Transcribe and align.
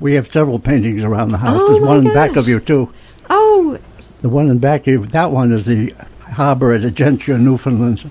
We 0.00 0.14
have 0.14 0.30
several 0.32 0.58
paintings 0.58 1.02
around 1.02 1.30
the 1.30 1.38
house. 1.38 1.58
Oh, 1.60 1.68
There's 1.72 1.80
one 1.80 1.98
in 1.98 2.04
the 2.04 2.14
back 2.14 2.36
of 2.36 2.46
you 2.48 2.60
too. 2.60 2.92
Oh, 3.28 3.78
The 4.22 4.28
one 4.28 4.48
in 4.48 4.54
the 4.54 4.60
back 4.60 4.82
of 4.82 4.86
you, 4.88 5.06
that 5.06 5.30
one 5.30 5.52
is 5.52 5.66
the 5.66 5.92
harbor 6.32 6.72
at 6.72 6.82
Argentia, 6.82 7.38
Newfoundland. 7.40 8.08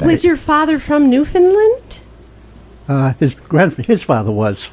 was 0.00 0.24
your 0.24 0.36
father 0.36 0.78
from 0.78 1.10
Newfoundland? 1.10 1.98
Uh, 2.88 3.12
his 3.14 3.34
grand, 3.34 3.72
his 3.74 4.02
father 4.02 4.32
was. 4.32 4.70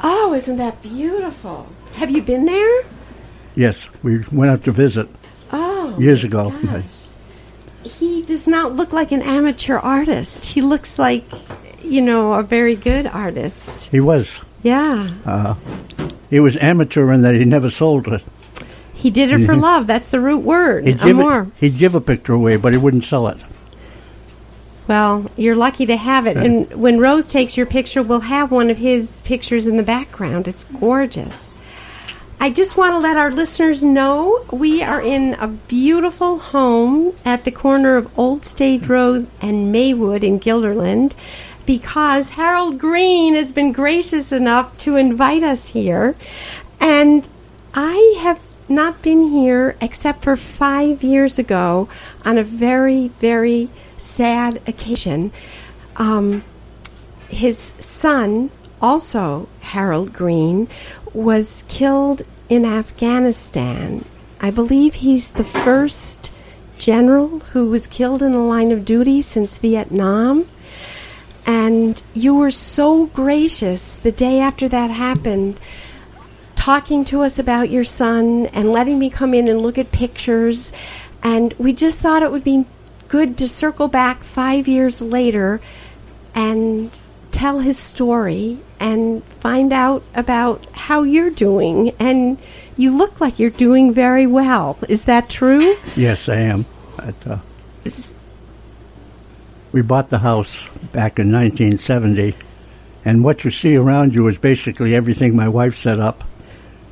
Oh, 0.00 0.32
isn't 0.32 0.56
that 0.56 0.80
beautiful? 0.82 1.66
Have 1.94 2.10
you 2.10 2.22
been 2.22 2.46
there? 2.46 2.82
Yes, 3.54 3.88
we 4.02 4.24
went 4.32 4.50
up 4.52 4.62
to 4.64 4.72
visit 4.72 5.08
Oh, 5.52 5.94
years 5.98 6.24
ago. 6.24 6.50
gosh. 6.64 6.84
He 7.82 8.22
does 8.22 8.46
not 8.46 8.74
look 8.74 8.92
like 8.92 9.12
an 9.12 9.22
amateur 9.22 9.76
artist. 9.76 10.44
He 10.44 10.62
looks 10.62 10.98
like, 10.98 11.24
you 11.82 12.00
know, 12.00 12.34
a 12.34 12.42
very 12.42 12.74
good 12.76 13.06
artist. 13.06 13.86
He 13.90 14.00
was. 14.00 14.40
Yeah. 14.62 15.54
He 16.30 16.40
was 16.40 16.56
amateur 16.58 17.10
in 17.12 17.22
that 17.22 17.34
he 17.34 17.44
never 17.44 17.70
sold 17.70 18.08
it. 18.08 18.22
He 18.94 19.10
did 19.10 19.30
it 19.30 19.46
for 19.46 19.54
Mhm. 19.54 19.60
love. 19.62 19.86
That's 19.86 20.08
the 20.08 20.20
root 20.20 20.42
word. 20.42 20.86
He'd 20.86 21.00
give, 21.00 21.18
it, 21.20 21.46
he'd 21.60 21.78
give 21.78 21.94
a 21.94 22.00
picture 22.00 22.32
away, 22.32 22.56
but 22.56 22.72
he 22.72 22.78
wouldn't 22.78 23.04
sell 23.04 23.28
it. 23.28 23.38
Well, 24.88 25.26
you're 25.36 25.54
lucky 25.56 25.86
to 25.86 25.96
have 25.96 26.26
it. 26.26 26.36
And 26.36 26.68
when 26.74 26.98
Rose 26.98 27.28
takes 27.30 27.56
your 27.56 27.66
picture, 27.66 28.02
we'll 28.02 28.20
have 28.20 28.50
one 28.50 28.70
of 28.70 28.78
his 28.78 29.20
pictures 29.22 29.66
in 29.66 29.76
the 29.76 29.82
background. 29.82 30.48
It's 30.48 30.64
gorgeous. 30.64 31.54
I 32.40 32.50
just 32.50 32.76
want 32.76 32.92
to 32.92 32.98
let 32.98 33.16
our 33.16 33.30
listeners 33.30 33.82
know 33.84 34.40
we 34.52 34.82
are 34.82 35.00
in 35.00 35.34
a 35.40 35.48
beautiful 35.48 36.38
home 36.38 37.12
at 37.24 37.44
the 37.44 37.50
corner 37.50 37.96
of 37.96 38.16
Old 38.18 38.46
Stage 38.46 38.86
Road 38.86 39.26
and 39.42 39.70
Maywood 39.72 40.22
in 40.24 40.38
Guilderland 40.40 41.12
because 41.68 42.30
Harold 42.30 42.78
Greene 42.78 43.34
has 43.34 43.52
been 43.52 43.72
gracious 43.72 44.32
enough 44.32 44.78
to 44.78 44.96
invite 44.96 45.42
us 45.42 45.68
here. 45.68 46.14
And 46.80 47.28
I 47.74 48.16
have 48.20 48.40
not 48.70 49.02
been 49.02 49.28
here 49.28 49.76
except 49.78 50.22
for 50.22 50.34
five 50.34 51.02
years 51.02 51.38
ago 51.38 51.90
on 52.24 52.38
a 52.38 52.42
very, 52.42 53.08
very 53.20 53.68
sad 53.98 54.62
occasion. 54.66 55.30
Um, 55.96 56.42
his 57.28 57.74
son, 57.78 58.48
also 58.80 59.46
Harold 59.60 60.14
Greene, 60.14 60.68
was 61.12 61.64
killed 61.68 62.22
in 62.48 62.64
Afghanistan. 62.64 64.06
I 64.40 64.50
believe 64.50 64.94
he's 64.94 65.32
the 65.32 65.44
first 65.44 66.30
general 66.78 67.40
who 67.40 67.68
was 67.68 67.86
killed 67.86 68.22
in 68.22 68.32
the 68.32 68.38
line 68.38 68.72
of 68.72 68.86
duty 68.86 69.20
since 69.20 69.58
Vietnam. 69.58 70.46
And 71.48 72.00
you 72.12 72.34
were 72.34 72.50
so 72.50 73.06
gracious 73.06 73.96
the 73.96 74.12
day 74.12 74.38
after 74.38 74.68
that 74.68 74.90
happened, 74.90 75.58
talking 76.56 77.06
to 77.06 77.22
us 77.22 77.38
about 77.38 77.70
your 77.70 77.84
son 77.84 78.44
and 78.52 78.70
letting 78.70 78.98
me 78.98 79.08
come 79.08 79.32
in 79.32 79.48
and 79.48 79.62
look 79.62 79.78
at 79.78 79.90
pictures. 79.90 80.74
And 81.22 81.54
we 81.54 81.72
just 81.72 82.00
thought 82.00 82.22
it 82.22 82.30
would 82.30 82.44
be 82.44 82.66
good 83.08 83.38
to 83.38 83.48
circle 83.48 83.88
back 83.88 84.24
five 84.24 84.68
years 84.68 85.00
later 85.00 85.62
and 86.34 86.90
tell 87.30 87.60
his 87.60 87.78
story 87.78 88.58
and 88.78 89.24
find 89.24 89.72
out 89.72 90.02
about 90.14 90.66
how 90.72 91.02
you're 91.02 91.30
doing. 91.30 91.92
And 91.98 92.36
you 92.76 92.94
look 92.94 93.22
like 93.22 93.38
you're 93.38 93.48
doing 93.48 93.94
very 93.94 94.26
well. 94.26 94.76
Is 94.86 95.04
that 95.04 95.30
true? 95.30 95.76
Yes, 95.96 96.28
I 96.28 96.40
am. 96.40 96.66
But, 96.98 97.26
uh, 97.26 97.38
we 99.72 99.82
bought 99.82 100.08
the 100.10 100.18
house 100.18 100.66
back 100.92 101.18
in 101.18 101.30
1970, 101.32 102.34
and 103.04 103.22
what 103.24 103.44
you 103.44 103.50
see 103.50 103.76
around 103.76 104.14
you 104.14 104.26
is 104.28 104.38
basically 104.38 104.94
everything 104.94 105.34
my 105.36 105.48
wife 105.48 105.76
set 105.76 105.98
up. 106.00 106.24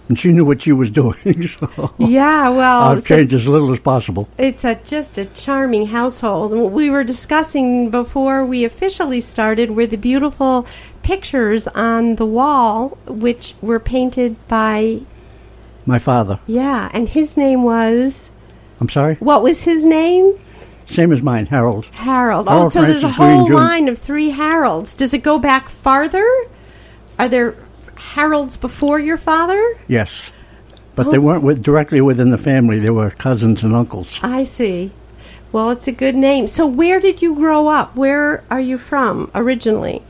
And 0.08 0.16
she 0.16 0.32
knew 0.32 0.44
what 0.44 0.62
she 0.62 0.70
was 0.70 0.88
doing, 1.02 1.48
so 1.48 1.92
Yeah, 1.98 2.50
well, 2.50 2.82
I've 2.82 2.98
it's 2.98 3.10
a- 3.10 3.16
changed 3.16 3.34
as 3.34 3.48
little 3.48 3.72
as 3.72 3.80
possible. 3.80 4.28
It's 4.38 4.62
a 4.64 4.77
just 4.77 5.19
a 5.19 5.24
charming 5.24 5.86
household. 5.86 6.52
What 6.52 6.70
we 6.70 6.91
were 6.91 7.03
discussing 7.03 7.91
before 7.91 8.44
we 8.47 8.65
officially 8.65 9.20
started 9.20 9.72
were 9.72 9.86
the 9.86 9.97
beautiful 9.97 10.65
pictures 11.03 11.66
on 11.69 12.15
the 12.16 12.26
wall, 12.26 12.97
which 13.09 13.54
were 13.60 13.81
painted 13.81 14.36
by 14.47 15.00
My 15.86 15.98
father. 15.98 16.38
yeah, 16.47 16.88
and 16.94 17.09
his 17.09 17.36
name 17.36 17.65
was 17.65 18.31
I'm 18.81 18.88
sorry? 18.88 19.16
what 19.16 19.42
was 19.42 19.65
his 19.65 19.84
name? 19.84 20.38
Same 20.86 21.12
as 21.12 21.20
mine, 21.22 21.47
Harold. 21.47 21.86
Harold. 21.86 22.47
Oh, 22.48 22.52
Harold 22.52 22.72
so 22.72 22.82
there's 22.82 23.02
a 23.02 23.08
Francis 23.12 23.16
Green 23.19 23.36
whole 23.38 23.47
Jr. 23.48 23.54
line 23.54 23.88
of 23.88 23.98
three 23.98 24.30
Harolds. 24.30 24.94
Does 24.94 25.12
it 25.12 25.22
go 25.22 25.38
back 25.38 25.69
farther? 25.69 26.26
Are 27.19 27.28
there 27.28 27.56
Harolds 27.97 28.56
before 28.56 28.98
your 29.00 29.16
father? 29.16 29.60
Yes. 29.88 30.30
But 30.94 31.10
they 31.10 31.19
Oh. 31.19 31.22
weren't 31.22 31.42
with, 31.42 31.62
directly 31.62 32.00
within 32.00 32.30
the 32.30 32.38
family. 32.38 32.78
They 32.78 32.91
were 32.91 33.10
cousins 33.10 33.62
and 33.62 33.74
uncles. 33.74 34.20
I 34.22 34.44
see. 34.44 34.92
Well, 35.52 35.70
it's 35.70 35.88
a 35.88 35.92
good 35.92 36.14
name. 36.16 36.47
So, 36.47 36.66
where 36.66 37.00
did 37.00 37.20
you 37.22 37.34
grow 37.34 37.68
up? 37.68 37.97
Where 37.97 38.42
are 38.50 38.60
you 38.60 38.78
from 38.78 39.30
originally? 39.34 40.03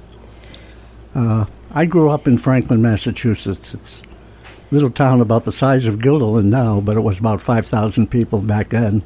Uh, 1.15 1.47
I 1.73 1.87
grew 1.87 2.11
up 2.11 2.27
in 2.29 2.39
Franklin, 2.39 2.83
Massachusetts. 2.83 3.75
It's 3.75 4.03
a 4.45 4.75
little 4.75 4.91
town 4.91 5.21
about 5.21 5.45
the 5.45 5.53
size 5.53 5.87
of 5.87 5.99
Guilderland 5.99 6.45
now, 6.47 6.81
but 6.81 6.97
it 6.97 7.01
was 7.01 7.19
about 7.19 7.41
5,000 7.41 8.11
people 8.11 8.41
back 8.41 8.71
then. 8.71 9.03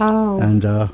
Oh. 0.00 0.40
And 0.40 0.64
uh, 0.64 0.88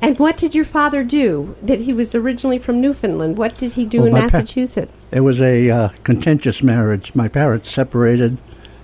And 0.00 0.18
what 0.18 0.36
did 0.36 0.54
your 0.54 0.64
father 0.64 1.04
do? 1.04 1.54
That 1.62 1.80
he 1.80 1.92
was 1.92 2.14
originally 2.14 2.58
from 2.58 2.80
Newfoundland. 2.80 3.38
What 3.38 3.56
did 3.56 3.72
he 3.72 3.84
do 3.86 3.98
Well, 3.98 4.06
in 4.06 4.12
my 4.12 4.20
pa- 4.22 4.38
Massachusetts? 4.38 5.06
it 5.12 5.20
was 5.20 5.40
a 5.40 5.70
uh, 5.70 5.88
contentious 6.04 6.62
marriage. 6.62 7.14
My 7.14 7.28
parents 7.28 7.70
separated, 7.70 8.38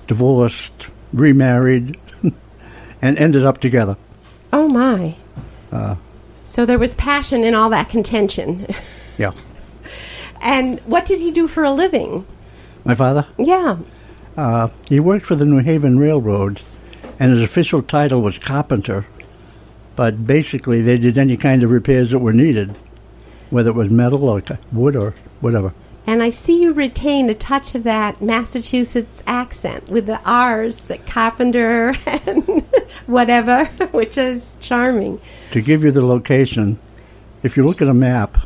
divorced, 0.06 0.90
remarried, 1.12 1.96
and 3.02 3.18
ended 3.18 3.44
up 3.44 3.58
together. 3.58 3.96
oh 4.52 4.68
my! 4.68 5.14
Uh, 5.72 5.96
So 6.44 6.64
there 6.64 6.78
was 6.78 6.94
passion 6.94 7.44
in 7.44 7.54
all 7.54 7.68
that 7.70 7.88
contention. 7.90 8.66
yeah. 9.18 9.32
and 10.40 10.80
what 10.80 11.04
did 11.04 11.20
he 11.20 11.30
do 11.30 11.46
for 11.48 11.64
a 11.64 11.70
living? 11.72 12.24
My 12.84 12.94
father? 12.94 13.26
Yeah. 13.38 13.76
Uh, 14.36 14.68
he 14.88 15.00
worked 15.00 15.26
for 15.26 15.34
the 15.34 15.44
New 15.44 15.58
Haven 15.58 15.98
Railroad, 15.98 16.62
and 17.18 17.32
his 17.32 17.42
official 17.42 17.82
title 17.82 18.22
was 18.22 18.38
carpenter. 18.38 19.06
But 19.96 20.26
basically, 20.26 20.80
they 20.82 20.98
did 20.98 21.18
any 21.18 21.36
kind 21.36 21.62
of 21.62 21.70
repairs 21.70 22.10
that 22.10 22.20
were 22.20 22.32
needed, 22.32 22.76
whether 23.50 23.70
it 23.70 23.76
was 23.76 23.90
metal 23.90 24.28
or 24.28 24.42
wood 24.72 24.94
or 24.94 25.14
whatever. 25.40 25.74
And 26.06 26.22
I 26.22 26.30
see 26.30 26.62
you 26.62 26.72
retain 26.72 27.28
a 27.28 27.34
touch 27.34 27.74
of 27.74 27.82
that 27.82 28.22
Massachusetts 28.22 29.22
accent 29.26 29.90
with 29.90 30.06
the 30.06 30.18
R's, 30.24 30.80
the 30.82 30.96
carpenter 30.96 31.94
and 32.06 32.64
whatever, 33.06 33.66
which 33.90 34.16
is 34.16 34.56
charming. 34.58 35.20
To 35.50 35.60
give 35.60 35.84
you 35.84 35.90
the 35.90 36.06
location, 36.06 36.78
if 37.42 37.56
you 37.58 37.66
look 37.66 37.82
at 37.82 37.88
a 37.88 37.94
map, 37.94 38.38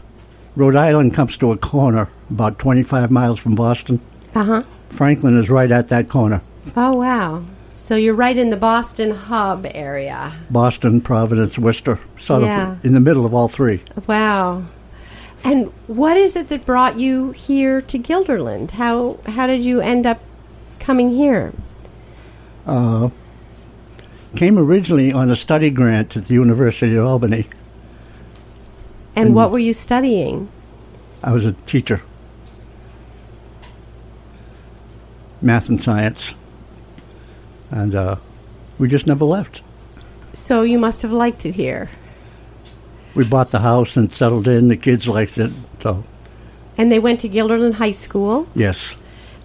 Rhode 0.57 0.75
Island 0.75 1.15
comes 1.15 1.37
to 1.37 1.53
a 1.53 1.57
corner 1.57 2.09
about 2.31 2.59
25 2.59 3.11
miles 3.11 3.39
from 3.39 3.55
Boston. 3.55 4.01
Uh 4.35 4.45
huh. 4.45 4.63
Franklin 4.89 5.37
is 5.37 5.49
right 5.49 5.71
at 5.71 5.89
that 5.89 6.09
corner. 6.09 6.43
Oh 6.77 6.97
wow! 6.97 7.43
So 7.83 7.97
you're 7.97 8.15
right 8.15 8.39
in 8.39 8.51
the 8.51 8.57
Boston 8.57 9.11
hub 9.11 9.67
area. 9.75 10.33
Boston, 10.51 11.01
Providence, 11.01 11.59
Worcester, 11.59 11.99
sort 12.17 12.43
Yeah. 12.43 12.75
of 12.75 12.85
in 12.85 12.93
the 12.95 13.01
middle 13.01 13.27
of 13.27 13.35
all 13.35 13.49
three. 13.49 13.83
Wow. 14.07 14.67
And 15.43 15.73
what 15.89 16.17
is 16.17 16.37
it 16.37 16.49
that 16.51 16.65
brought 16.65 17.01
you 17.01 17.33
here 17.33 17.81
to 17.81 17.99
Guilderland? 17.99 18.71
How 18.71 19.19
how 19.27 19.49
did 19.49 19.65
you 19.65 19.81
end 19.81 20.07
up 20.07 20.21
coming 20.79 21.11
here? 21.11 21.53
Uh, 22.69 23.09
came 24.37 24.61
originally 24.61 25.13
on 25.13 25.29
a 25.29 25.35
study 25.35 25.71
grant 25.71 26.17
at 26.17 26.27
the 26.27 26.35
University 26.35 26.95
of 26.95 27.05
Albany. 27.05 27.49
And 29.17 29.27
And- 29.27 29.35
what 29.35 29.51
were 29.51 29.59
you 29.59 29.75
studying? 29.75 30.47
I 31.25 31.33
was 31.33 31.45
a 31.45 31.53
teacher, 31.67 32.01
math 35.41 35.69
and 35.69 35.83
science, 35.83 36.37
and 37.73 37.95
uh, 37.95 38.17
we 38.79 38.87
just 38.87 39.07
never 39.07 39.25
left. 39.25 39.63
So 40.33 40.63
you 40.63 40.79
must 40.79 41.03
have 41.03 41.13
liked 41.13 41.45
it 41.45 41.55
here. 41.55 41.91
We 43.15 43.25
bought 43.29 43.51
the 43.51 43.59
house 43.59 43.97
and 43.97 44.13
settled 44.13 44.47
in. 44.49 44.69
The 44.69 44.77
kids 44.77 45.07
liked 45.09 45.37
it, 45.39 45.53
so 45.81 46.05
And 46.79 46.91
they 46.91 46.99
went 46.99 47.21
to 47.21 47.29
Guilderland 47.29 47.75
High 47.75 47.93
School. 47.93 48.47
yes. 48.55 48.97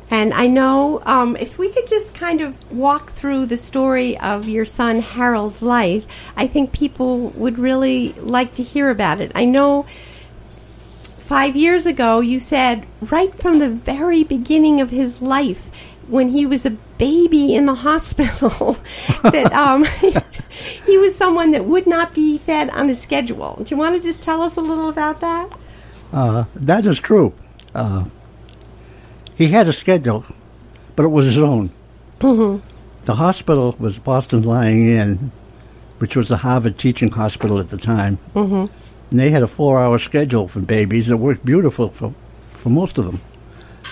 And 0.10 0.34
I 0.34 0.48
know 0.48 1.02
um, 1.06 1.36
if 1.36 1.58
we 1.58 1.70
could 1.70 1.86
just 1.86 2.16
kind 2.16 2.40
of 2.40 2.72
walk 2.72 3.12
through 3.12 3.48
the 3.48 3.58
story 3.58 4.18
of 4.20 4.48
your 4.48 4.64
son 4.64 5.02
Harold's 5.02 5.62
life, 5.62 6.06
I 6.38 6.48
think 6.48 6.72
people 6.72 7.28
would 7.32 7.60
really 7.60 8.14
like 8.14 8.54
to 8.56 8.64
hear 8.64 8.90
about 8.90 9.20
it. 9.20 9.34
I 9.36 9.44
know 9.44 9.86
five 11.20 11.58
years 11.58 11.86
ago 11.86 12.22
you 12.22 12.40
said 12.40 12.86
right 13.02 13.36
from 13.36 13.60
the 13.60 13.68
very 13.70 14.24
beginning 14.24 14.80
of 14.80 14.92
his 14.92 15.22
life, 15.22 15.70
when 16.08 16.30
he 16.30 16.46
was 16.46 16.66
a 16.66 16.72
baby 16.72 17.54
in 17.54 17.66
the 17.66 17.76
hospital, 17.76 18.74
that 19.24 19.52
um, 19.54 19.84
he 20.86 20.98
was 20.98 21.16
someone 21.16 21.52
that 21.52 21.66
would 21.66 21.88
not 21.88 22.14
be 22.14 22.38
fed 22.38 22.70
on 22.72 22.90
a 22.90 22.96
schedule. 22.96 23.58
Do 23.64 23.74
you 23.74 23.78
want 23.78 23.96
to 23.96 24.02
just 24.02 24.24
tell 24.24 24.42
us 24.42 24.58
a 24.58 24.62
little 24.62 24.90
about 24.90 25.22
that? 25.22 25.52
Uh, 26.14 26.46
that 26.56 26.86
is 26.86 27.00
true. 27.00 27.34
Uh, 27.76 28.06
he 29.36 29.48
had 29.48 29.68
a 29.68 29.74
schedule, 29.74 30.26
but 30.96 31.04
it 31.04 31.10
was 31.10 31.26
his 31.26 31.38
own. 31.38 31.70
Mm-hmm. 32.20 32.66
The 33.06 33.16
hospital 33.16 33.76
was 33.80 34.00
Boston 34.00 34.44
Lying 34.44 34.90
In, 34.90 35.32
which 36.00 36.16
was 36.16 36.30
the 36.30 36.38
Harvard 36.38 36.78
teaching 36.78 37.12
hospital 37.12 37.60
at 37.60 37.70
the 37.70 37.78
time. 37.78 38.18
Mm-hmm. 38.34 38.74
And 39.12 39.20
they 39.20 39.30
had 39.30 39.44
a 39.44 39.48
four-hour 39.48 40.00
schedule 40.00 40.48
for 40.48 40.60
babies. 40.60 41.10
And 41.10 41.20
it 41.20 41.22
worked 41.22 41.46
beautiful 41.46 41.90
for 41.90 42.14
for 42.54 42.70
most 42.70 42.98
of 42.98 43.06
them. 43.06 43.22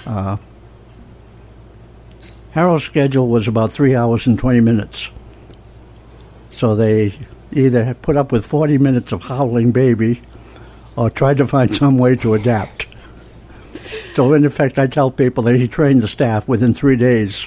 Uh, 0.06 0.38
Harold's 2.56 2.86
schedule 2.86 3.28
was 3.28 3.50
about 3.50 3.72
three 3.72 3.96
hours 3.96 4.26
and 4.26 4.40
twenty 4.40 4.62
minutes. 4.62 5.10
So 6.52 6.74
they 6.74 7.14
either 7.52 7.94
put 7.96 8.16
up 8.16 8.32
with 8.32 8.46
forty 8.46 8.78
minutes 8.78 9.12
of 9.12 9.24
howling 9.24 9.74
baby, 9.74 10.22
or 10.96 11.10
tried 11.10 11.38
to 11.38 11.48
find 11.48 11.76
some 11.76 11.98
way 11.98 12.16
to 12.16 12.34
adapt. 12.34 12.88
So 14.16 14.34
in 14.34 14.46
effect, 14.46 14.80
I 14.80 14.88
tell 14.88 15.12
people 15.12 15.44
that 15.44 15.58
he 15.58 15.68
trained 15.68 16.00
the 16.02 16.08
staff 16.08 16.48
within 16.48 16.74
three 16.74 16.96
days, 16.96 17.44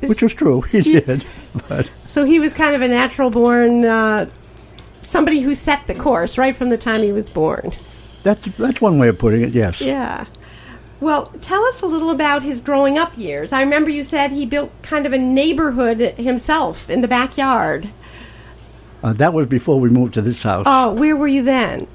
which 0.00 0.22
was 0.22 0.32
true. 0.32 0.60
He 0.62 0.80
did, 0.80 1.24
but 1.68 1.86
So 2.06 2.24
he 2.24 2.38
was 2.38 2.52
kind 2.52 2.76
of 2.76 2.82
a 2.82 2.88
natural 2.88 3.30
born 3.30 3.84
uh, 3.84 4.30
somebody 5.02 5.40
who 5.40 5.56
set 5.56 5.88
the 5.88 5.94
course 5.94 6.38
right 6.38 6.54
from 6.54 6.68
the 6.68 6.78
time 6.78 7.02
he 7.02 7.10
was 7.10 7.28
born. 7.28 7.72
that's 8.22 8.44
that's 8.56 8.80
one 8.80 8.98
way 8.98 9.08
of 9.08 9.18
putting 9.18 9.42
it. 9.42 9.50
Yes. 9.52 9.80
Yeah. 9.80 10.26
Well, 11.00 11.26
tell 11.42 11.62
us 11.66 11.82
a 11.82 11.86
little 11.86 12.10
about 12.10 12.42
his 12.42 12.60
growing 12.62 12.96
up 12.98 13.16
years. 13.18 13.52
I 13.52 13.62
remember 13.62 13.90
you 13.90 14.02
said 14.02 14.30
he 14.30 14.46
built 14.46 14.70
kind 14.82 15.04
of 15.06 15.12
a 15.12 15.18
neighborhood 15.18 16.00
himself 16.00 16.88
in 16.88 17.02
the 17.02 17.08
backyard. 17.08 17.90
Uh, 19.02 19.12
that 19.14 19.34
was 19.34 19.46
before 19.46 19.78
we 19.78 19.90
moved 19.90 20.14
to 20.14 20.22
this 20.22 20.42
house. 20.42 20.64
Oh, 20.66 20.92
where 20.94 21.14
were 21.14 21.26
you 21.28 21.42
then? 21.42 21.86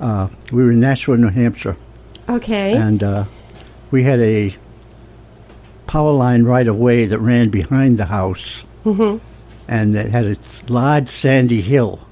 Uh, 0.00 0.28
we 0.52 0.62
were 0.62 0.70
in 0.72 0.80
Nashua, 0.80 1.16
New 1.16 1.28
Hampshire, 1.30 1.76
Okay. 2.28 2.74
and 2.76 3.02
uh, 3.02 3.24
we 3.90 4.02
had 4.04 4.20
a 4.20 4.54
power 5.86 6.12
line 6.12 6.44
right 6.44 6.66
of 6.66 6.76
way 6.76 7.06
that 7.06 7.18
ran 7.18 7.50
behind 7.50 7.98
the 7.98 8.06
house, 8.06 8.60
hmm 8.84 9.18
and 9.68 9.94
it 9.94 10.10
had 10.10 10.26
a 10.26 10.36
large 10.68 11.08
sandy 11.08 11.60
hill 11.60 12.06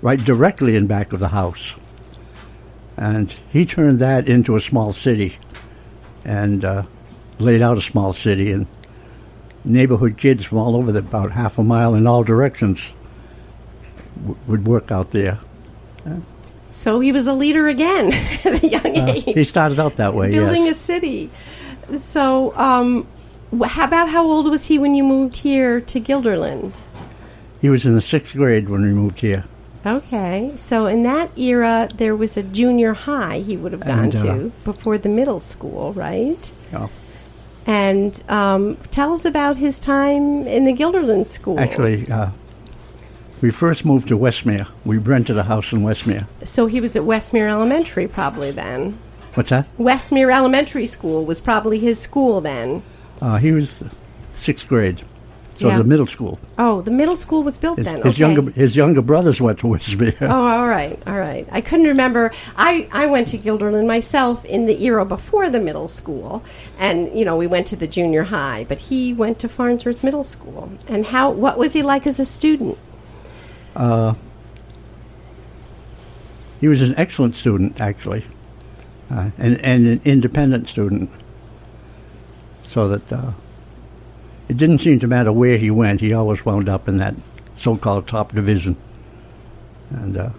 right 0.00 0.24
directly 0.24 0.76
in 0.76 0.86
back 0.86 1.12
of 1.12 1.20
the 1.20 1.28
house. 1.28 1.74
And 2.96 3.34
he 3.52 3.66
turned 3.66 3.98
that 3.98 4.28
into 4.28 4.54
a 4.56 4.60
small 4.60 4.92
city, 4.92 5.36
and 6.24 6.64
uh, 6.64 6.82
laid 7.38 7.60
out 7.62 7.76
a 7.78 7.80
small 7.82 8.12
city, 8.12 8.52
and 8.52 8.66
neighborhood 9.64 10.16
kids 10.16 10.44
from 10.44 10.58
all 10.58 10.76
over 10.76 10.92
the 10.92 11.00
about 11.00 11.32
half 11.32 11.58
a 11.58 11.64
mile 11.64 11.94
in 11.94 12.06
all 12.06 12.22
directions 12.22 12.92
w- 14.16 14.36
would 14.46 14.66
work 14.66 14.92
out 14.92 15.10
there. 15.10 15.38
So 16.70 17.00
he 17.00 17.12
was 17.12 17.26
a 17.26 17.32
leader 17.32 17.66
again 17.68 18.12
at 18.44 18.62
a 18.62 18.68
young 18.68 18.98
Uh, 18.98 19.12
age. 19.14 19.24
he 19.24 19.44
started 19.44 19.78
out 19.80 19.96
that 19.96 20.14
way. 20.14 20.30
building 20.30 20.64
yes. 20.66 20.76
a 20.76 20.78
city. 20.80 21.30
So, 21.96 22.56
um, 22.56 23.06
how 23.64 23.84
about 23.84 24.08
how 24.08 24.24
old 24.26 24.46
was 24.50 24.64
he 24.66 24.78
when 24.78 24.94
you 24.94 25.02
moved 25.04 25.36
here 25.36 25.80
to 25.80 26.00
Guilderland? 26.00 26.80
He 27.60 27.68
was 27.70 27.86
in 27.86 27.94
the 27.94 28.00
sixth 28.00 28.34
grade 28.36 28.68
when 28.68 28.82
we 28.82 28.88
moved 28.92 29.20
here. 29.20 29.44
Okay, 29.86 30.52
so 30.56 30.86
in 30.86 31.02
that 31.02 31.36
era, 31.36 31.88
there 31.94 32.16
was 32.16 32.36
a 32.36 32.42
junior 32.42 32.94
high 32.94 33.40
he 33.40 33.56
would 33.56 33.72
have 33.72 33.82
gone 33.84 34.04
And, 34.04 34.16
uh, 34.16 34.22
to 34.22 34.52
before 34.64 34.96
the 34.98 35.08
middle 35.10 35.40
school, 35.40 35.92
right? 35.92 36.50
Yeah. 36.72 36.88
And 37.66 38.22
um, 38.28 38.76
tell 38.90 39.12
us 39.12 39.24
about 39.24 39.56
his 39.56 39.78
time 39.78 40.46
in 40.46 40.64
the 40.64 40.72
Guilderland 40.72 41.28
School. 41.28 41.58
Actually, 41.58 42.04
uh, 42.10 42.30
we 43.40 43.50
first 43.50 43.84
moved 43.84 44.08
to 44.08 44.16
Westmere. 44.18 44.66
We 44.84 44.96
rented 44.98 45.36
a 45.36 45.42
house 45.42 45.72
in 45.72 45.80
Westmere. 45.82 46.26
so 46.44 46.66
he 46.66 46.80
was 46.80 46.96
at 46.96 47.02
Westmere 47.02 47.48
Elementary 47.48 48.06
probably 48.08 48.50
then. 48.50 48.98
What's 49.34 49.50
that? 49.50 49.66
Westmere 49.78 50.32
Elementary 50.34 50.86
School 50.86 51.24
was 51.24 51.40
probably 51.40 51.78
his 51.78 51.98
school 51.98 52.40
then. 52.40 52.82
Uh, 53.20 53.36
he 53.38 53.52
was 53.52 53.82
sixth 54.32 54.68
grade, 54.68 55.02
so 55.56 55.68
Yeah. 55.68 55.78
the 55.78 55.84
middle 55.84 56.06
school. 56.06 56.38
Oh, 56.58 56.82
the 56.82 56.90
middle 56.90 57.16
school 57.16 57.42
was 57.42 57.58
built 57.58 57.78
His, 57.78 57.86
then. 57.86 57.96
his 58.02 58.14
okay. 58.14 58.20
younger 58.20 58.50
his 58.50 58.74
younger 58.76 59.02
brothers 59.02 59.40
went 59.40 59.58
to 59.60 59.66
Westmere. 59.68 60.16
Oh, 60.22 60.30
all 60.30 60.68
right, 60.68 61.00
all 61.06 61.18
right. 61.18 61.46
I 61.52 61.60
couldn't 61.60 61.86
remember. 61.86 62.32
I, 62.56 62.88
I 62.92 63.06
went 63.06 63.28
to 63.28 63.38
Guilderland 63.38 63.86
myself 63.86 64.44
in 64.44 64.66
the 64.66 64.84
era 64.84 65.04
before 65.04 65.50
the 65.50 65.60
middle 65.60 65.88
school, 65.88 66.42
and 66.78 67.16
you 67.16 67.24
know 67.24 67.36
we 67.36 67.46
went 67.46 67.66
to 67.68 67.76
the 67.76 67.86
junior 67.86 68.24
high, 68.24 68.64
but 68.68 68.78
he 68.78 69.12
went 69.12 69.38
to 69.40 69.48
Farnsworth 69.48 70.02
Middle 70.02 70.24
School. 70.24 70.70
And 70.88 71.06
how? 71.06 71.30
What 71.30 71.56
was 71.58 71.72
he 71.72 71.82
like 71.82 72.06
as 72.06 72.18
a 72.18 72.24
student? 72.26 72.76
Uh, 73.76 74.14
he 76.60 76.68
was 76.68 76.80
an 76.82 76.94
excellent 76.96 77.36
student, 77.36 77.80
actually, 77.80 78.24
uh, 79.10 79.30
and 79.38 79.60
and 79.64 79.86
an 79.86 80.00
independent 80.04 80.68
student. 80.68 81.10
So 82.66 82.88
that 82.88 83.12
uh, 83.12 83.32
it 84.48 84.56
didn't 84.56 84.78
seem 84.78 84.98
to 85.00 85.06
matter 85.06 85.32
where 85.32 85.56
he 85.58 85.70
went; 85.70 86.00
he 86.00 86.12
always 86.12 86.44
wound 86.44 86.68
up 86.68 86.88
in 86.88 86.96
that 86.98 87.14
so-called 87.56 88.06
top 88.06 88.32
division. 88.32 88.76
And 89.90 90.16
uh, 90.16 90.30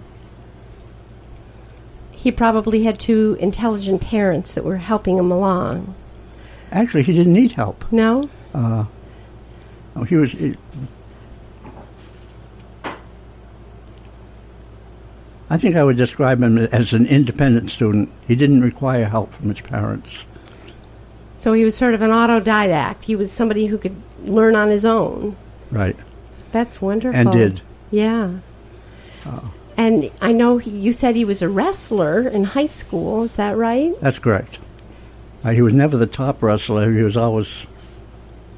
He 2.11 2.31
probably 2.31 2.83
had 2.83 2.99
two 2.99 3.37
intelligent 3.39 4.01
parents 4.01 4.53
that 4.53 4.63
were 4.63 4.77
helping 4.77 5.17
him 5.17 5.31
along. 5.31 5.95
actually, 6.71 7.03
he 7.03 7.13
didn't 7.13 7.33
need 7.33 7.51
help. 7.53 7.85
No. 7.91 8.29
Uh, 8.53 8.85
he 10.07 10.15
was. 10.15 10.31
He, 10.31 10.55
I 15.49 15.57
think 15.57 15.75
I 15.75 15.83
would 15.83 15.97
describe 15.97 16.41
him 16.41 16.57
as 16.57 16.93
an 16.93 17.05
independent 17.05 17.69
student. 17.69 18.11
He 18.27 18.35
didn't 18.35 18.61
require 18.61 19.05
help 19.05 19.31
from 19.33 19.49
his 19.49 19.61
parents. 19.61 20.25
So 21.45 21.53
he 21.53 21.63
was 21.63 21.77
sort 21.77 21.93
of 21.93 22.01
an 22.01 22.09
autodidact. 22.09 23.03
He 23.03 23.15
was 23.15 23.31
somebody 23.31 23.67
who 23.67 23.77
could 23.77 23.95
learn 24.23 24.55
on 24.55 24.69
his 24.69 24.83
own. 24.83 25.35
Right. 25.69 25.95
That's 26.51 26.81
wonderful. 26.81 27.19
And 27.19 27.31
did. 27.31 27.61
Yeah. 27.91 28.39
And 29.77 30.09
I 30.23 30.31
know 30.31 30.57
he, 30.57 30.71
you 30.71 30.91
said 30.91 31.15
he 31.15 31.23
was 31.23 31.43
a 31.43 31.47
wrestler 31.47 32.27
in 32.27 32.45
high 32.45 32.65
school. 32.65 33.25
Is 33.25 33.35
that 33.35 33.57
right? 33.57 33.93
That's 34.01 34.17
correct. 34.17 34.57
Uh, 35.45 35.51
he 35.51 35.61
was 35.61 35.75
never 35.75 35.97
the 35.97 36.07
top 36.07 36.41
wrestler. 36.41 36.91
He 36.91 37.03
was 37.03 37.15
always 37.15 37.67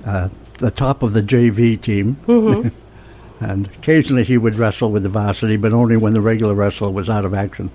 uh, 0.06 0.30
the 0.60 0.72
top 0.72 1.04
of 1.04 1.12
the 1.12 1.22
JV 1.22 1.82
team. 1.82 2.16
Mm-hmm. 2.26 2.70
and 3.44 3.68
occasionally 3.68 4.24
he 4.24 4.38
would 4.38 4.56
wrestle 4.56 4.94
with 4.94 5.04
the 5.04 5.10
varsity, 5.10 5.58
but 5.58 5.74
only 5.74 5.98
when 5.98 6.14
the 6.14 6.22
regular 6.22 6.54
wrestler 6.54 6.92
was 6.92 7.10
out 7.10 7.26
of 7.26 7.34
action. 7.34 7.70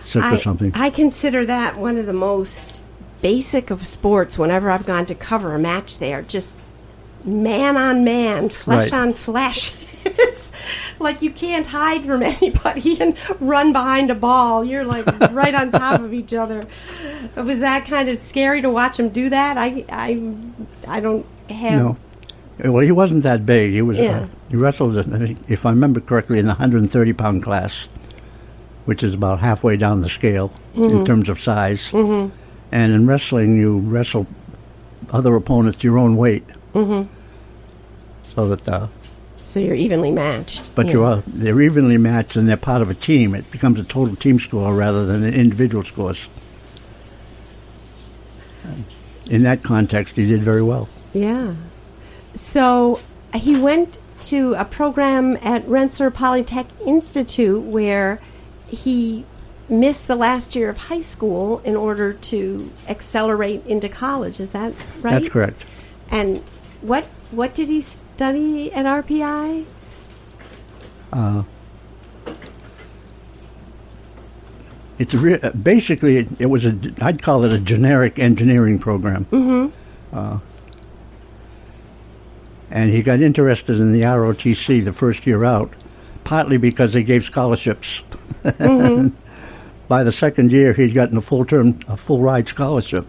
Sick 0.00 0.22
I, 0.22 0.34
or 0.34 0.38
something. 0.38 0.72
I 0.74 0.90
consider 0.90 1.46
that 1.46 1.78
one 1.78 1.96
of 1.96 2.04
the 2.04 2.12
most 2.12 2.81
basic 3.22 3.70
of 3.70 3.86
sports. 3.86 4.36
Whenever 4.36 4.70
I've 4.70 4.84
gone 4.84 5.06
to 5.06 5.14
cover 5.14 5.54
a 5.54 5.58
match 5.58 5.98
there, 5.98 6.22
just 6.22 6.56
man 7.24 7.76
on 7.76 8.04
man, 8.04 8.48
flesh 8.50 8.90
Right. 8.92 9.00
on 9.00 9.12
flesh. 9.14 9.72
it's 10.04 10.52
like 10.98 11.22
you 11.22 11.30
can't 11.30 11.64
hide 11.66 12.04
from 12.04 12.22
anybody 12.34 13.00
and 13.00 13.16
run 13.40 13.72
behind 13.72 14.10
a 14.10 14.14
ball. 14.16 14.64
You're 14.64 14.84
like 14.84 15.06
right 15.30 15.54
on 15.54 15.70
top 15.70 16.00
of 16.00 16.12
each 16.12 16.34
other. 16.34 16.64
It 17.36 17.40
Was 17.40 17.60
that 17.60 17.86
kind 17.86 18.08
of 18.08 18.18
scary 18.18 18.60
to 18.62 18.68
watch 18.70 18.98
him 18.98 19.08
do 19.10 19.30
that? 19.30 19.56
I 19.56 19.84
I 19.88 20.34
I 20.88 21.00
don't 21.00 21.24
have. 21.48 21.80
no. 21.82 21.96
Uh, 22.62 22.72
Well, 22.72 22.84
he 22.84 22.92
wasn't 22.92 23.22
that 23.22 23.46
big. 23.46 23.72
He 23.72 23.80
was. 23.82 23.96
Yeah. 23.98 24.22
Uh, 24.22 24.26
he 24.50 24.56
wrestled, 24.56 24.96
if 25.48 25.64
I 25.64 25.70
remember 25.70 26.00
correctly, 26.00 26.38
in 26.38 26.44
the 26.44 26.52
130 26.52 27.12
pound 27.14 27.42
class, 27.42 27.86
which 28.84 29.02
is 29.02 29.14
about 29.14 29.38
halfway 29.40 29.76
down 29.76 30.00
the 30.02 30.08
scale 30.08 30.50
Mm-hmm. 30.74 30.98
in 30.98 31.04
terms 31.04 31.28
of 31.28 31.38
size. 31.40 31.90
Mm-hmm. 31.92 32.34
And 32.72 32.92
in 32.92 33.06
wrestling, 33.06 33.56
you 33.56 33.78
wrestle 33.78 34.26
other 35.10 35.36
opponents 35.36 35.84
your 35.84 35.98
own 35.98 36.16
weight, 36.16 36.44
mm-hmm. 36.74 37.06
so 38.34 38.48
that. 38.48 38.66
Uh, 38.68 38.88
So 39.44 39.60
you're 39.60 39.74
evenly 39.74 40.10
matched. 40.10 40.62
But 40.74 40.86
Yeah. 40.86 40.92
you 40.92 41.04
are 41.04 41.22
they're 41.26 41.60
evenly 41.60 41.98
matched 41.98 42.36
and 42.36 42.48
they're 42.48 42.56
part 42.56 42.80
of 42.80 42.88
a 42.88 42.94
team. 42.94 43.34
It 43.34 43.50
becomes 43.50 43.78
a 43.78 43.84
total 43.84 44.16
team 44.16 44.38
score 44.38 44.72
rather 44.74 45.04
than 45.04 45.24
an 45.24 45.34
individual 45.34 45.84
scores. 45.84 46.28
In 49.30 49.42
that 49.42 49.62
context, 49.62 50.16
he 50.16 50.26
did 50.26 50.40
very 50.42 50.62
well. 50.62 50.88
Yeah. 51.12 51.54
So 52.34 53.00
he 53.34 53.58
went 53.58 53.98
to 54.30 54.54
a 54.54 54.64
program 54.64 55.36
at 55.42 55.66
Rensselaer 55.68 56.10
Polytech 56.10 56.66
Institute 56.86 57.62
where 57.62 58.20
he 58.68 59.24
missed 59.72 60.06
the 60.06 60.14
last 60.14 60.54
year 60.54 60.68
of 60.68 60.76
high 60.76 61.00
school 61.00 61.60
in 61.60 61.74
order 61.74 62.12
to 62.12 62.70
accelerate 62.88 63.66
into 63.66 63.88
college. 63.88 64.38
Is 64.38 64.52
that 64.52 64.72
right? 65.00 65.18
That's 65.18 65.28
correct. 65.28 65.64
And 66.10 66.38
what 66.82 67.04
what 67.30 67.54
did 67.54 67.68
he 67.68 67.80
study 67.80 68.70
at 68.72 68.84
RPI? 68.84 69.64
Uh, 71.12 71.42
it's 74.98 75.14
re- 75.14 75.40
uh, 75.40 75.50
basically 75.50 76.18
it, 76.18 76.28
it 76.38 76.46
was 76.46 76.66
a 76.66 76.78
I'd 77.00 77.22
call 77.22 77.44
it 77.44 77.52
a 77.52 77.58
generic 77.58 78.18
engineering 78.18 78.78
program. 78.78 79.24
Mm-hmm. 79.26 80.16
Uh, 80.16 80.38
and 82.70 82.90
he 82.90 83.02
got 83.02 83.20
interested 83.20 83.78
in 83.80 83.92
the 83.92 84.02
ROTC 84.02 84.84
the 84.84 84.92
first 84.92 85.26
year 85.26 85.44
out, 85.44 85.72
partly 86.24 86.56
because 86.56 86.92
they 86.92 87.02
gave 87.02 87.24
scholarships. 87.24 88.02
By 89.92 90.04
the 90.04 90.12
second 90.12 90.52
year, 90.52 90.72
he'd 90.72 90.94
gotten 90.94 91.18
a 91.18 91.20
full 91.20 91.44
term, 91.44 91.78
a 91.86 91.98
full 91.98 92.20
ride 92.20 92.48
scholarship 92.48 93.06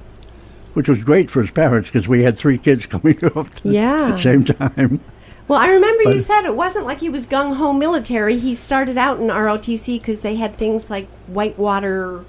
which 0.73 0.89
was 0.89 1.01
great 1.01 1.31
for 1.31 1.39
his 1.41 1.49
parents 1.49 1.87
because 1.87 2.09
we 2.09 2.23
had 2.23 2.37
three 2.37 2.57
kids 2.57 2.85
coming 2.93 3.17
up 3.23 3.37
at 3.37 3.63
Yeah. 3.63 4.11
the 4.11 4.17
same 4.17 4.43
time. 4.43 4.99
Well, 5.47 5.59
I 5.59 5.67
remember 5.69 6.11
you 6.11 6.19
said 6.19 6.43
it 6.43 6.57
wasn't 6.57 6.85
like 6.85 6.99
he 6.99 7.07
was 7.07 7.25
gung 7.25 7.55
ho 7.55 7.71
military. 7.71 8.37
He 8.37 8.53
started 8.53 8.97
out 8.97 9.21
in 9.21 9.27
ROTC 9.27 9.97
because 10.01 10.19
they 10.19 10.35
had 10.35 10.57
things 10.57 10.89
like 10.89 11.07
whitewater 11.27 12.25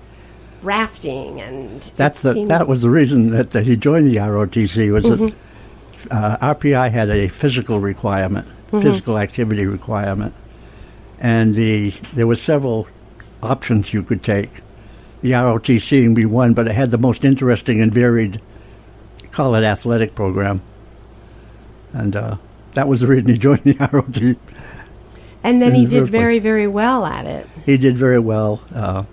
rafting 0.63 1.41
and 1.41 1.81
That's 1.97 2.23
the, 2.23 2.45
that 2.45 2.69
was 2.69 2.83
the 2.83 2.91
reason 2.91 3.31
that, 3.31 3.51
that 3.51 3.65
he 3.67 3.75
joined 3.75 4.07
the 4.07 4.17
ROTC 4.19 4.93
was 4.93 5.03
that 5.03 5.35
uh, 6.13 6.55
RPI 6.55 6.93
had 6.93 7.11
a 7.11 7.27
physical 7.27 7.81
requirement, 7.81 8.47
physical 8.71 9.19
activity 9.19 9.67
requirement, 9.67 10.33
and 11.19 11.57
the 11.57 11.93
there 12.13 12.29
were 12.29 12.37
several 12.37 12.87
options 13.45 13.93
you 13.93 14.03
could 14.03 14.23
take. 14.23 14.61
The 15.23 15.33
ROTC 15.33 16.03
can 16.03 16.15
be 16.15 16.27
one, 16.27 16.53
but 16.55 16.67
it 16.69 16.75
had 16.75 16.91
the 16.91 16.99
most 16.99 17.25
interesting 17.25 17.81
and 17.81 17.93
varied, 17.93 18.41
call 19.33 19.55
it 19.55 19.65
athletic 19.65 20.15
program, 20.15 20.61
and 21.93 22.15
uh, 22.15 22.37
that 22.75 22.89
was 22.89 23.01
the 23.01 23.07
reason 23.07 23.29
he 23.29 23.39
joined 23.39 23.63
the 23.65 23.75
ROTC. 23.75 24.37
and 25.43 25.63
then 25.63 25.75
he 25.75 25.85
the 25.85 25.91
did 25.91 26.01
first 26.01 26.11
place. 26.13 26.21
very 26.21 26.39
very 26.41 26.67
well 26.67 27.05
at 27.07 27.25
it. 27.27 27.47
He 27.65 27.77
did 27.79 27.97
very 27.97 28.19
well. 28.19 28.61
Uh, 28.75 29.05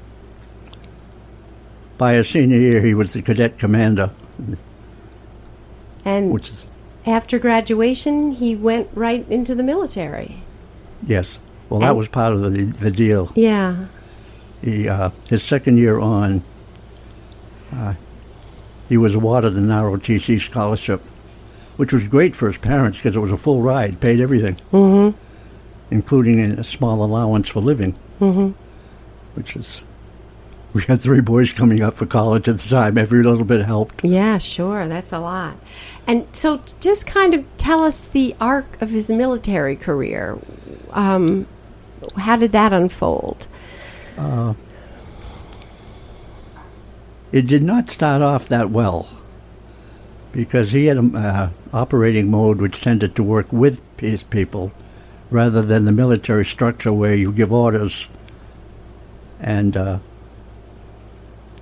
by 1.97 2.13
his 2.15 2.27
senior 2.29 2.57
year, 2.57 2.81
he 2.81 2.93
was 2.93 3.13
the 3.13 3.21
cadet 3.21 3.57
commander, 3.59 4.09
And 6.03 6.31
which 6.31 6.49
is 6.49 6.65
after 7.05 7.39
graduation, 7.39 8.31
he 8.31 8.55
went 8.55 8.89
right 8.93 9.25
into 9.29 9.55
the 9.55 9.63
military. 9.63 10.43
yes. 11.05 11.39
Well, 11.69 11.79
that 11.79 11.95
was 11.95 12.09
part 12.09 12.33
of 12.33 12.41
the 12.41 12.65
the 12.65 12.91
deal. 12.91 13.31
Yeah. 13.33 13.85
He, 14.61 14.87
uh, 14.87 15.09
his 15.29 15.41
second 15.43 15.77
year 15.77 15.99
on, 15.99 16.43
uh, 17.73 17.95
he 18.89 18.97
was 18.97 19.15
awarded 19.15 19.53
the 19.55 19.59
an 19.59 19.67
ROTC 19.69 20.39
scholarship, 20.39 21.01
which 21.77 21.91
was 21.93 22.05
great 22.07 22.35
for 22.35 22.47
his 22.47 22.57
parents 22.57 22.97
because 22.99 23.15
it 23.15 23.19
was 23.19 23.31
a 23.31 23.37
full 23.37 23.61
ride, 23.61 23.99
paid 23.99 24.19
everything, 24.19 24.57
Mm-hmm. 24.71 25.17
including 25.89 26.39
a 26.41 26.63
small 26.63 27.03
allowance 27.03 27.47
for 27.47 27.59
living, 27.61 27.95
Mm-hmm. 28.19 28.49
which 29.35 29.55
is. 29.55 29.83
We 30.73 30.83
had 30.83 31.01
three 31.01 31.19
boys 31.19 31.51
coming 31.51 31.83
up 31.83 31.95
for 31.95 32.05
college 32.05 32.47
at 32.47 32.57
the 32.59 32.69
time. 32.69 32.97
Every 32.97 33.23
little 33.23 33.43
bit 33.43 33.65
helped. 33.65 34.05
Yeah, 34.05 34.37
sure. 34.37 34.87
That's 34.87 35.11
a 35.11 35.19
lot. 35.19 35.57
And 36.07 36.25
so, 36.31 36.57
t- 36.59 36.73
just 36.79 37.05
kind 37.05 37.33
of 37.33 37.43
tell 37.57 37.83
us 37.83 38.05
the 38.05 38.33
arc 38.39 38.81
of 38.81 38.89
his 38.89 39.09
military 39.09 39.75
career. 39.75 40.37
Um, 40.91 41.45
how 42.15 42.37
did 42.37 42.53
that 42.53 42.71
unfold? 42.71 43.47
It 47.31 47.47
did 47.47 47.63
not 47.63 47.89
start 47.89 48.21
off 48.21 48.47
that 48.49 48.69
well 48.69 49.07
because 50.31 50.71
he 50.71 50.85
had 50.87 50.97
an 50.97 51.15
uh, 51.15 51.51
operating 51.73 52.29
mode 52.29 52.59
which 52.59 52.81
tended 52.81 53.15
to 53.15 53.23
work 53.23 53.51
with 53.53 53.81
his 53.97 54.23
people 54.23 54.71
rather 55.29 55.61
than 55.61 55.85
the 55.85 55.91
military 55.93 56.45
structure 56.45 56.91
where 56.91 57.15
you 57.15 57.31
give 57.31 57.51
orders 57.53 58.07
and 59.39 59.77
uh, 59.77 59.99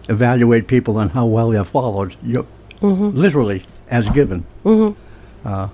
evaluate 0.10 0.68
people 0.68 0.98
on 0.98 1.10
how 1.10 1.26
well 1.26 1.52
they're 1.52 1.64
followed. 1.64 2.16
You 2.24 2.48
literally 2.82 3.64
as 3.90 4.10
given. 4.10 4.44
Uh, 5.46 5.70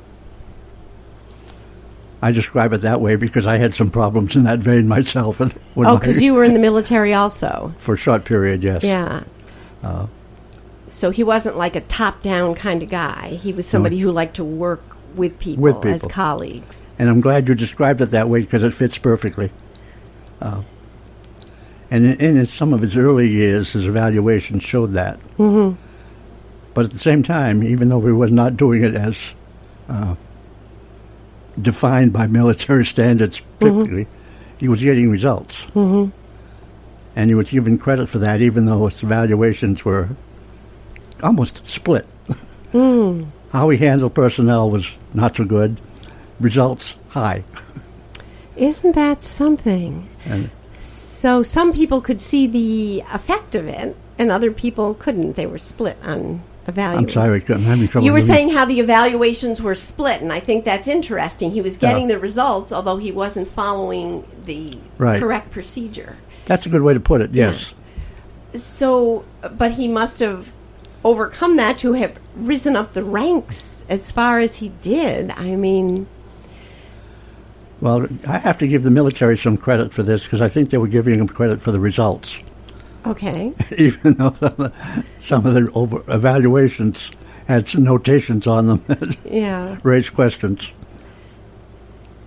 I 2.22 2.32
describe 2.32 2.74
it 2.74 2.82
that 2.82 3.02
way 3.02 3.16
because 3.16 3.46
I 3.46 3.58
had 3.58 3.76
some 3.76 3.92
problems 3.92 4.36
in 4.36 4.44
that 4.44 4.60
vein 4.60 4.88
myself. 4.88 5.42
Oh, 5.78 5.98
because 5.98 6.22
you 6.22 6.34
were 6.34 6.46
in 6.46 6.54
the 6.54 6.60
military 6.60 7.14
also. 7.14 7.74
for 7.78 7.96
a 7.96 7.98
short 7.98 8.24
period, 8.24 8.64
yes. 8.64 8.82
Yeah. 8.82 9.24
Uh, 9.84 10.08
so 10.88 11.10
he 11.10 11.22
wasn't 11.22 11.58
like 11.58 11.76
a 11.76 11.82
top-down 11.82 12.56
kind 12.56 12.82
of 12.82 12.90
guy. 12.90 13.38
He 13.42 13.52
was 13.52 13.68
somebody 13.68 14.00
who 14.00 14.12
liked 14.12 14.38
to 14.38 14.46
work 14.46 14.82
with 15.16 15.38
people, 15.38 15.64
With 15.64 15.76
people, 15.76 15.92
as 15.92 16.04
colleagues. 16.04 16.94
And 16.98 17.10
I'm 17.10 17.20
glad 17.20 17.50
you 17.50 17.56
described 17.56 18.00
it 18.02 18.12
that 18.12 18.30
way 18.30 18.42
because 18.42 18.64
it 18.64 18.74
fits 18.74 18.98
perfectly. 18.98 19.52
Uh, 20.42 20.64
and 21.92 22.06
in, 22.06 22.38
in 22.38 22.46
some 22.46 22.74
of 22.74 22.82
his 22.82 22.98
early 22.98 23.28
years, 23.30 23.74
his 23.74 23.88
evaluation 23.88 24.60
showed 24.60 24.94
that. 24.94 25.20
Mm-hmm. 25.38 25.80
But 26.74 26.86
at 26.86 26.92
the 26.92 27.00
same 27.00 27.24
time, 27.24 27.64
even 27.64 27.90
though 27.90 28.02
he 28.02 28.12
was 28.12 28.32
not 28.32 28.58
doing 28.58 28.84
it 28.84 28.96
as 28.96 29.18
uh, 29.88 30.16
defined 31.62 32.14
by 32.14 32.28
military 32.28 32.86
standards, 32.86 33.42
typically, 33.60 34.08
he 34.58 34.68
was 34.68 34.82
getting 34.82 35.10
results. 35.10 35.66
Mm-hmm. 35.68 36.10
And 37.16 37.30
he 37.30 37.36
was 37.36 37.50
given 37.50 37.78
credit 37.78 38.10
for 38.10 38.20
that, 38.20 38.42
even 38.42 38.66
though 38.66 38.88
his 38.88 39.02
evaluations 39.02 39.86
were 39.86 40.10
almost 41.24 41.66
split. 41.66 42.06
How 42.74 43.70
he 43.70 43.78
handled 43.78 44.14
personnel 44.14 44.70
was 44.70 44.92
not 45.14 45.38
so 45.38 45.46
good. 45.46 45.80
Results 46.42 46.96
high. 47.10 47.46
Isn't 48.58 48.94
that 48.94 49.24
something? 49.24 50.10
And 50.26 50.50
So 50.82 51.42
some 51.42 51.72
people 51.72 52.02
could 52.02 52.20
see 52.20 52.48
the 52.48 53.04
effect 53.14 53.56
of 53.56 53.68
it, 53.68 53.96
and 54.18 54.30
other 54.30 54.52
people 54.52 54.94
couldn't. 54.94 55.38
They 55.38 55.46
were 55.46 55.58
split 55.58 55.98
on 56.04 56.44
I'm 56.68 57.10
sorry, 57.10 57.44
I'm 57.48 57.62
having 57.64 57.88
trouble. 57.88 58.06
You 58.06 58.14
were 58.14 58.22
saying 58.22 58.50
how 58.50 58.66
the 58.66 58.80
evaluations 58.80 59.62
were 59.62 59.76
split, 59.76 60.22
and 60.22 60.34
I 60.34 60.40
think 60.40 60.66
that's 60.66 60.88
interesting. 60.88 61.52
He 61.52 61.62
was 61.62 61.78
getting 61.78 62.10
Yeah. 62.10 62.16
the 62.16 62.22
results, 62.22 62.74
although 62.74 62.98
he 62.98 63.12
wasn't 63.12 63.50
following 63.52 64.24
the 64.46 64.74
Right. 64.98 65.20
correct 65.20 65.52
procedure. 65.52 66.18
that's 66.46 66.66
a 66.66 66.70
good 66.70 66.82
way 66.84 66.94
to 66.94 67.00
put 67.00 67.22
it. 67.22 67.32
Yes, 67.34 67.74
So, 68.54 69.24
but 69.58 69.72
he 69.74 69.88
must 69.88 70.20
have 70.22 70.52
overcome 71.04 71.56
that 71.58 71.78
to 71.80 71.94
have 71.94 72.14
risen 72.36 72.76
up 72.76 72.94
the 72.94 73.04
ranks 73.04 73.84
as 73.90 74.10
far 74.12 74.40
as 74.40 74.56
he 74.58 74.72
did. 74.82 75.32
I 75.38 75.56
mean, 75.56 76.08
Well, 77.82 78.08
I 78.28 78.38
have 78.40 78.58
to 78.60 78.68
give 78.68 78.84
the 78.84 78.90
military 78.92 79.38
some 79.38 79.58
credit 79.58 79.94
for 79.94 80.02
this 80.02 80.24
because 80.24 80.40
I 80.42 80.48
think 80.48 80.70
they 80.70 80.78
were 80.78 80.88
giving 80.88 81.18
them 81.20 81.28
credit 81.28 81.62
for 81.62 81.72
the 81.72 81.80
results, 81.80 82.40
okay. 83.08 83.54
even 83.78 84.14
though 84.16 84.32
some 84.40 84.56
of, 84.60 85.06
some 85.20 85.46
of 85.46 85.54
the 85.54 85.72
over 85.74 86.04
evaluations 86.14 87.12
had 87.48 87.68
some 87.68 87.84
notations 87.84 88.48
on 88.48 88.66
them 88.68 88.82
that 88.88 89.18
Yeah. 89.26 89.78
raised 89.84 90.14
questions. 90.16 90.72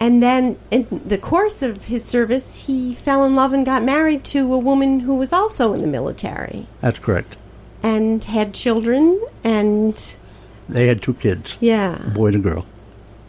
And 0.00 0.22
then 0.22 0.56
in 0.70 0.86
the 1.04 1.18
course 1.18 1.60
of 1.60 1.86
his 1.86 2.04
service, 2.04 2.66
he 2.66 2.94
fell 2.94 3.24
in 3.24 3.34
love 3.34 3.52
and 3.52 3.66
got 3.66 3.82
married 3.82 4.22
to 4.26 4.52
a 4.54 4.58
woman 4.58 5.00
who 5.00 5.16
was 5.16 5.32
also 5.32 5.72
in 5.74 5.80
the 5.80 5.88
military 5.88 6.68
That's 6.80 7.00
correct. 7.00 7.36
and 7.82 8.22
had 8.22 8.54
children 8.54 9.20
and, 9.42 10.14
They 10.68 10.86
had 10.86 11.02
two 11.02 11.14
kids, 11.14 11.56
Yeah. 11.60 12.06
a 12.06 12.10
boy 12.10 12.26
and 12.28 12.36
a 12.36 12.38
girl. 12.38 12.66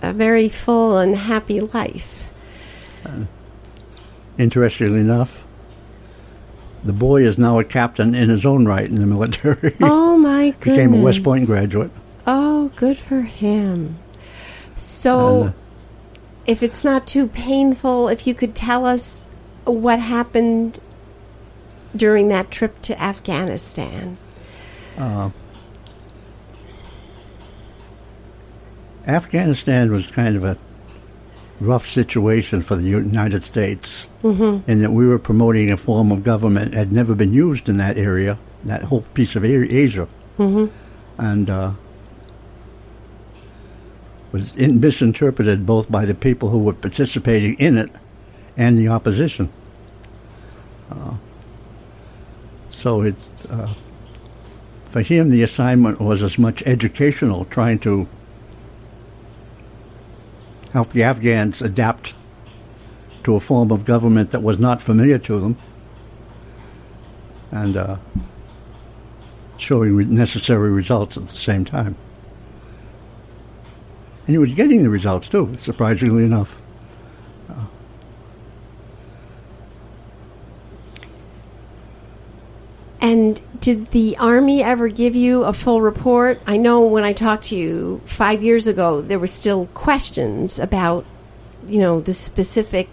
a 0.03 0.13
very 0.13 0.47
full 0.47 0.97
and 0.99 1.15
happy 1.15 1.59
life. 1.59 2.27
Uh, 3.03 3.23
interestingly 4.37 4.99
enough, 4.99 5.43
the 6.83 6.93
boy 6.93 7.23
is 7.23 7.37
now 7.37 7.59
a 7.59 7.63
captain 7.63 8.15
in 8.15 8.29
his 8.29 8.45
own 8.45 8.65
right 8.65 8.85
in 8.87 8.99
the 8.99 9.05
military. 9.07 9.75
Oh 9.81 10.17
my 10.17 10.49
goodness. 10.59 10.59
Became 10.77 10.93
a 10.93 11.01
West 11.01 11.23
Point 11.23 11.45
graduate. 11.45 11.91
Oh, 12.27 12.71
good 12.75 12.97
for 12.97 13.21
him. 13.21 13.97
So, 14.75 15.43
And, 15.43 15.49
uh, 15.49 15.53
if 16.45 16.63
it's 16.63 16.83
not 16.83 17.07
too 17.07 17.27
painful, 17.27 18.09
if 18.09 18.27
you 18.27 18.33
could 18.33 18.55
tell 18.55 18.85
us 18.85 19.27
what 19.65 19.99
happened 19.99 20.79
during 21.95 22.27
that 22.29 22.51
trip 22.51 22.81
to 22.83 23.01
Afghanistan. 23.01 24.17
Afghanistan 29.07 29.91
was 29.91 30.07
kind 30.07 30.35
of 30.35 30.43
a 30.43 30.57
rough 31.59 31.87
situation 31.89 32.61
for 32.61 32.75
the 32.75 32.87
United 32.87 33.43
States 33.43 34.07
Mm-hmm. 34.23 34.69
in 34.69 34.79
that 34.79 34.91
we 34.91 35.07
were 35.07 35.17
promoting 35.19 35.71
a 35.71 35.77
form 35.77 36.11
of 36.11 36.23
government 36.25 36.71
that 36.71 36.77
had 36.77 36.91
never 36.91 37.15
been 37.15 37.33
used 37.33 37.69
in 37.69 37.77
that 37.77 37.97
area, 37.97 38.37
that 38.65 38.83
whole 38.83 39.01
piece 39.13 39.35
of 39.37 39.43
A- 39.45 39.47
Asia, 39.75 40.07
Mm-hmm. 40.37 40.65
and 41.21 41.49
uh, 41.49 41.71
was 44.31 44.55
in, 44.55 44.79
misinterpreted 44.79 45.65
both 45.65 45.89
by 45.89 46.05
the 46.05 46.13
people 46.13 46.49
who 46.49 46.59
were 46.59 46.73
participating 46.73 47.55
in 47.59 47.77
it 47.77 47.89
and 48.57 48.77
the 48.77 48.87
opposition. 48.89 49.49
Uh, 50.91 51.15
so 52.69 53.01
it, 53.01 53.15
uh, 53.49 53.73
for 54.85 55.01
him, 55.01 55.29
the 55.29 55.43
assignment 55.43 55.99
was 56.01 56.21
as 56.23 56.37
much 56.37 56.61
educational, 56.63 57.45
trying 57.45 57.79
to 57.79 58.07
help 60.73 60.91
the 60.93 61.03
Afghans 61.03 61.61
adapt 61.61 62.13
to 63.23 63.35
a 63.35 63.39
form 63.39 63.71
of 63.71 63.85
government 63.85 64.31
that 64.31 64.41
was 64.41 64.59
not 64.59 64.81
familiar 64.81 65.17
to 65.17 65.39
them, 65.39 65.57
and 67.51 67.77
uh, 67.77 67.97
showing 69.57 69.95
re- 69.95 70.05
necessary 70.05 70.69
results 70.69 71.17
at 71.17 71.23
the 71.23 71.29
same 71.29 71.65
time. 71.65 71.95
And 74.25 74.33
he 74.33 74.37
was 74.37 74.53
getting 74.53 74.83
the 74.83 74.89
results 74.89 75.27
too, 75.27 75.55
surprisingly 75.55 76.23
enough. 76.23 76.59
And 83.01 83.41
did 83.69 83.91
the 83.91 84.17
Army 84.17 84.63
ever 84.63 84.87
give 84.87 85.15
you 85.15 85.43
a 85.43 85.53
full 85.53 85.79
report? 85.79 86.41
I 86.47 86.57
know 86.57 86.87
when 86.87 87.03
I 87.03 87.13
talked 87.13 87.45
to 87.45 87.55
you 87.55 88.01
five 88.05 88.41
years 88.41 88.65
ago, 88.65 88.99
there 88.99 89.19
were 89.19 89.27
still 89.27 89.67
questions 89.75 90.57
about, 90.57 91.05
you 91.67 91.77
know, 91.77 92.01
the 92.01 92.13
specific 92.13 92.89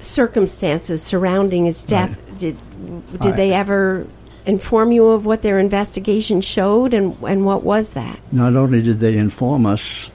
circumstances 0.00 1.00
surrounding 1.00 1.66
his 1.66 1.84
death. 1.84 2.16
Right. 2.16 2.38
Did 2.38 3.20
did 3.20 3.36
they 3.36 3.52
ever 3.52 4.06
inform 4.46 4.90
you 4.90 5.06
of 5.06 5.26
what 5.26 5.42
their 5.42 5.60
investigation 5.60 6.40
showed, 6.40 6.92
and 6.92 7.16
and 7.22 7.44
what 7.44 7.62
was 7.62 7.92
that? 7.92 8.18
Not 8.32 8.56
only 8.56 8.82
did 8.82 8.98
they 8.98 9.16
inform 9.16 9.64
us, 9.64 10.10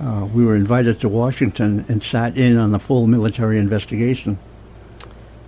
uh, 0.00 0.26
we 0.32 0.46
were 0.46 0.56
invited 0.56 0.98
to 1.00 1.10
Washington 1.10 1.84
and 1.88 2.02
sat 2.02 2.38
in 2.38 2.56
on 2.56 2.70
the 2.70 2.78
full 2.78 3.06
military 3.06 3.58
investigation. 3.58 4.38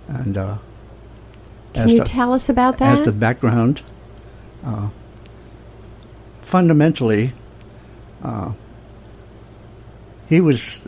And 0.07 0.37
uh, 0.37 0.57
Can 1.73 1.89
you 1.89 1.99
to- 1.99 2.03
tell 2.05 2.33
us 2.33 2.49
about 2.49 2.77
that? 2.79 2.99
as 2.99 3.05
the 3.05 3.11
background, 3.11 3.81
uh, 4.65 4.89
fundamentally, 6.41 7.33
uh, 8.23 8.53
he 10.27 10.41
was 10.41 10.79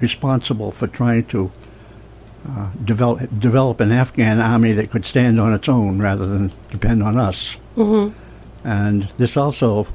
responsible 0.00 0.70
for 0.72 0.86
trying 0.86 1.24
to 1.26 1.50
uh, 2.48 2.70
develop 2.84 3.28
develop 3.40 3.80
an 3.80 3.90
Afghan 3.92 4.40
army 4.40 4.72
that 4.72 4.90
could 4.90 5.04
stand 5.04 5.40
on 5.40 5.52
its 5.52 5.68
own 5.68 5.98
rather 5.98 6.26
than 6.26 6.52
depend 6.70 7.02
on 7.02 7.16
us. 7.16 7.54
hmm 7.74 8.08
And 8.64 9.04
this 9.18 9.36
also, 9.36 9.86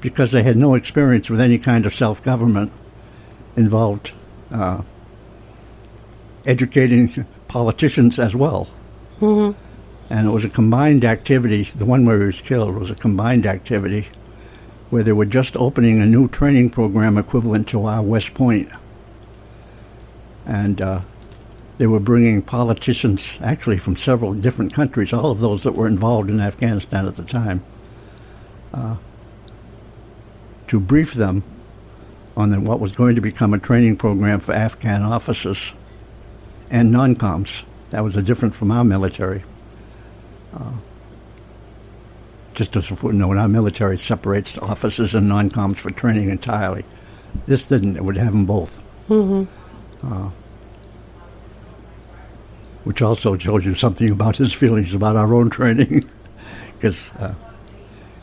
because 0.00 0.32
they 0.32 0.42
had 0.42 0.56
no 0.56 0.74
experience 0.74 1.28
with 1.28 1.40
any 1.40 1.58
kind 1.58 1.86
of 1.86 1.94
self 1.94 2.22
government, 2.22 2.72
involved 3.56 4.12
uh, 4.52 4.82
educating 6.46 7.26
politicians 7.48 8.18
as 8.18 8.34
well. 8.34 8.68
Hmm 9.20 9.50
And 10.08 10.26
it 10.26 10.30
was 10.30 10.44
a 10.44 10.48
combined 10.48 11.04
activity. 11.04 11.70
The 11.74 11.84
one 11.84 12.04
where 12.04 12.18
he 12.18 12.26
was 12.26 12.40
killed 12.40 12.74
was 12.74 12.90
a 12.90 12.94
combined 12.94 13.46
activity 13.46 14.08
where 14.88 15.04
they 15.04 15.12
were 15.12 15.26
just 15.26 15.56
opening 15.56 16.00
a 16.00 16.06
new 16.06 16.26
training 16.28 16.70
program 16.70 17.16
equivalent 17.16 17.68
to 17.68 17.86
our 17.86 18.02
West 18.02 18.34
Point. 18.34 18.68
And 20.46 20.82
uh, 20.82 21.02
they 21.78 21.86
were 21.86 22.00
bringing 22.00 22.42
politicians, 22.42 23.38
actually 23.40 23.78
from 23.78 23.94
several 23.94 24.32
different 24.32 24.74
countries, 24.74 25.12
all 25.12 25.30
of 25.30 25.40
those 25.40 25.62
that 25.62 25.72
were 25.72 25.86
involved 25.86 26.28
in 26.28 26.40
Afghanistan 26.40 27.06
at 27.06 27.14
the 27.14 27.22
time, 27.22 27.62
uh, 28.74 28.96
to 30.66 30.80
brief 30.80 31.14
them 31.14 31.44
on 32.36 32.50
the, 32.50 32.60
what 32.60 32.80
was 32.80 32.96
going 32.96 33.14
to 33.14 33.20
become 33.20 33.54
a 33.54 33.58
training 33.58 33.96
program 33.96 34.40
for 34.40 34.52
Afghan 34.52 35.02
officers 35.02 35.72
and 36.70 36.90
non-coms. 36.90 37.64
That 37.90 38.04
was 38.04 38.16
a 38.16 38.22
different 38.22 38.54
from 38.54 38.70
our 38.70 38.84
military. 38.84 39.42
Uh, 40.54 40.72
just 42.54 42.76
as 42.76 42.90
a 42.90 42.96
footnote, 42.96 43.36
our 43.36 43.48
military 43.48 43.98
separates 43.98 44.58
officers 44.58 45.14
and 45.14 45.28
non-coms 45.28 45.78
for 45.78 45.90
training 45.90 46.28
entirely. 46.30 46.84
This 47.46 47.66
didn't. 47.66 47.96
It 47.96 48.04
would 48.04 48.16
have 48.16 48.32
them 48.32 48.46
both. 48.46 48.76
hmm 49.08 49.44
Uh, 50.02 50.30
which 52.84 53.02
also 53.02 53.36
shows 53.36 53.64
you 53.64 53.74
something 53.74 54.10
about 54.10 54.36
his 54.36 54.52
feelings 54.52 54.94
about 54.94 55.14
our 55.16 55.34
own 55.34 55.50
training, 55.50 56.08
because 56.78 57.10
uh, 57.18 57.34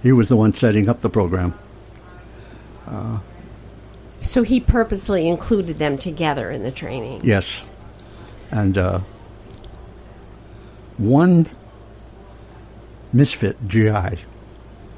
he 0.02 0.12
was 0.12 0.30
the 0.30 0.36
one 0.36 0.54
setting 0.54 0.90
up 0.90 1.02
the 1.02 1.10
program. 1.10 1.54
Uh, 2.88 3.20
So 4.24 4.42
he 4.44 4.60
purposely 4.60 5.28
included 5.28 5.78
them 5.78 5.98
together 5.98 6.50
in 6.52 6.64
the 6.64 6.72
training. 6.72 7.22
yes, 7.24 7.62
and 8.52 8.78
uh, 8.78 9.00
one 10.98 11.50
misfit 13.14 13.58
GI, 13.68 14.20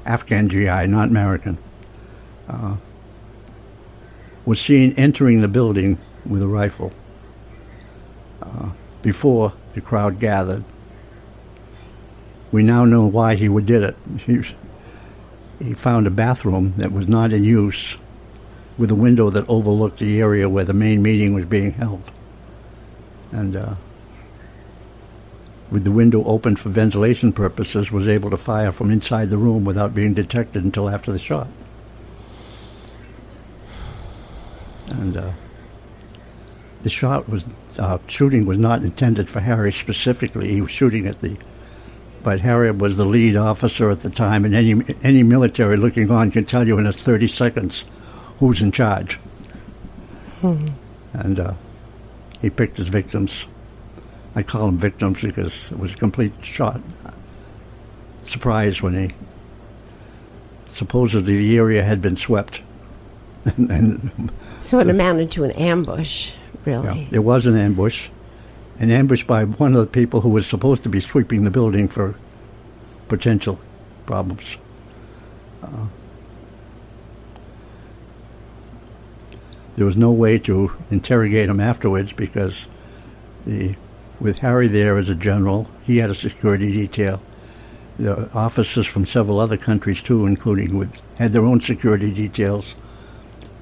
Afghan 0.04 0.48
GI, 0.48 0.86
not 0.86 1.08
American, 1.08 1.58
uh, 2.48 2.76
was 4.44 4.60
seen 4.60 4.94
entering 4.96 5.40
the 5.40 5.48
building 5.48 5.98
with 6.24 6.42
a 6.42 6.46
rifle 6.46 6.92
uh, 8.42 8.70
before 9.02 9.52
the 9.74 9.80
crowd 9.80 10.18
gathered. 10.18 10.64
We 12.50 12.62
now 12.62 12.84
know 12.84 13.06
why 13.06 13.36
he 13.36 13.48
did 13.60 13.82
it. 13.82 13.96
He, 14.18 14.42
he 15.62 15.74
found 15.74 16.06
a 16.06 16.10
bathroom 16.10 16.74
that 16.78 16.90
was 16.90 17.06
not 17.06 17.32
in 17.32 17.44
use 17.44 17.96
with 18.76 18.90
a 18.90 18.94
window 18.94 19.30
that 19.30 19.48
overlooked 19.48 19.98
the 19.98 20.20
area 20.20 20.48
where 20.48 20.64
the 20.64 20.74
main 20.74 21.02
meeting 21.02 21.34
was 21.34 21.44
being 21.44 21.72
held. 21.72 22.02
And 23.30 23.54
uh, 23.54 23.74
with 25.70 25.84
the 25.84 25.92
window 25.92 26.24
open 26.24 26.56
for 26.56 26.68
ventilation 26.68 27.32
purposes, 27.32 27.92
was 27.92 28.08
able 28.08 28.30
to 28.30 28.36
fire 28.36 28.72
from 28.72 28.90
inside 28.90 29.28
the 29.28 29.38
room 29.38 29.64
without 29.64 29.94
being 29.94 30.14
detected 30.14 30.64
until 30.64 30.88
after 30.88 31.12
the 31.12 31.18
shot. 31.18 31.46
And 34.88 35.16
uh, 35.16 35.30
the 36.82 36.90
shot 36.90 37.28
was 37.28 37.44
uh, 37.78 37.98
shooting 38.08 38.46
was 38.46 38.58
not 38.58 38.82
intended 38.82 39.28
for 39.28 39.40
Harry 39.40 39.72
specifically. 39.72 40.48
He 40.48 40.60
was 40.60 40.70
shooting 40.72 41.06
at 41.06 41.20
the, 41.20 41.36
but 42.22 42.40
Harry 42.40 42.70
was 42.72 42.96
the 42.96 43.04
lead 43.04 43.36
officer 43.36 43.90
at 43.90 44.00
the 44.00 44.10
time, 44.10 44.44
and 44.44 44.54
any 44.54 44.82
any 45.02 45.22
military 45.22 45.76
looking 45.76 46.10
on 46.10 46.32
can 46.32 46.44
tell 46.44 46.66
you 46.66 46.78
in 46.78 46.86
a 46.86 46.92
thirty 46.92 47.28
seconds 47.28 47.84
who's 48.40 48.60
in 48.60 48.72
charge. 48.72 49.20
And 51.12 51.38
uh, 51.38 51.54
he 52.40 52.50
picked 52.50 52.78
his 52.78 52.88
victims. 52.88 53.46
I 54.34 54.42
call 54.42 54.66
them 54.66 54.78
victims 54.78 55.20
because 55.20 55.70
it 55.72 55.78
was 55.78 55.92
a 55.92 55.96
complete 55.96 56.32
shot. 56.42 56.80
Surprise 58.22 58.80
when 58.80 58.94
he 58.94 59.14
supposedly 60.66 61.36
the 61.36 61.56
area 61.56 61.82
had 61.82 62.00
been 62.00 62.16
swept, 62.16 62.62
and, 63.44 63.70
and 63.70 64.32
So 64.60 64.78
it 64.78 64.88
amounted 64.88 65.30
to 65.32 65.44
an 65.44 65.50
ambush, 65.52 66.32
really. 66.64 67.00
yeah, 67.02 67.06
there 67.10 67.22
was 67.22 67.46
an 67.46 67.56
ambush, 67.56 68.08
an 68.78 68.90
ambush 68.90 69.24
by 69.24 69.44
one 69.44 69.74
of 69.74 69.80
the 69.80 69.86
people 69.86 70.20
who 70.20 70.28
was 70.28 70.46
supposed 70.46 70.82
to 70.84 70.88
be 70.88 71.00
sweeping 71.00 71.44
the 71.44 71.50
building 71.50 71.88
for 71.88 72.14
potential 73.08 73.60
problems. 74.06 74.58
Uh, 75.62 75.86
there 79.76 79.86
was 79.86 79.96
no 79.96 80.12
way 80.12 80.38
to 80.38 80.70
interrogate 80.90 81.48
him 81.48 81.58
afterwards 81.58 82.12
because 82.12 82.68
the 83.46 83.74
with 84.20 84.40
Harry 84.40 84.68
there 84.68 84.96
as 84.98 85.08
a 85.08 85.14
general, 85.14 85.70
he 85.82 85.98
had 85.98 86.10
a 86.10 86.14
security 86.14 86.70
detail. 86.70 87.22
The 87.98 88.32
officers 88.32 88.86
from 88.86 89.06
several 89.06 89.40
other 89.40 89.56
countries 89.56 90.02
too, 90.02 90.26
including 90.26 90.76
would 90.78 90.90
had 91.16 91.32
their 91.32 91.44
own 91.44 91.60
security 91.60 92.10
details, 92.10 92.74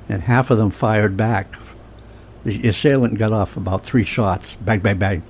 and 0.09 0.23
half 0.23 0.51
of 0.51 0.59
them 0.59 0.71
fired 0.71 1.17
back 1.17 1.55
the 2.45 2.69
assailant 2.69 3.19
got 3.19 3.33
off 3.33 3.57
about 3.57 3.83
three 3.85 4.05
shots, 4.05 4.55
bang, 4.61 4.81
bang, 4.81 4.99
bang. 4.99 5.23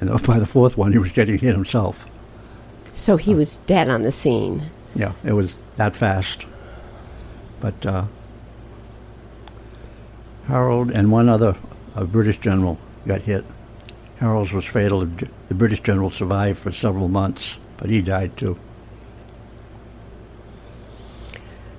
And 0.00 0.22
by 0.26 0.38
the 0.38 0.46
fourth 0.46 0.76
one, 0.76 0.92
he 0.92 0.98
was 0.98 1.12
getting 1.12 1.38
hit 1.38 1.54
himself. 1.54 2.06
So 2.94 3.16
he 3.16 3.34
was 3.34 3.58
dead 3.58 3.88
on 3.88 4.02
the 4.02 4.12
scene. 4.12 4.70
Yeah, 4.94 5.12
it 5.24 5.32
was 5.32 5.58
that 5.76 5.96
fast. 5.96 6.46
But 7.60 7.86
uh, 7.86 8.04
Harold 10.46 10.90
and 10.90 11.10
one 11.10 11.28
other 11.28 11.56
a 11.96 12.04
British 12.04 12.38
general 12.38 12.78
got 13.06 13.22
hit. 13.22 13.44
Harold's 14.16 14.52
was 14.52 14.64
fatal. 14.64 15.00
The 15.00 15.54
British 15.54 15.80
general 15.80 16.10
survived 16.10 16.58
for 16.58 16.72
several 16.72 17.08
months, 17.08 17.58
but 17.76 17.90
he 17.90 18.00
died 18.00 18.36
too. 18.36 18.58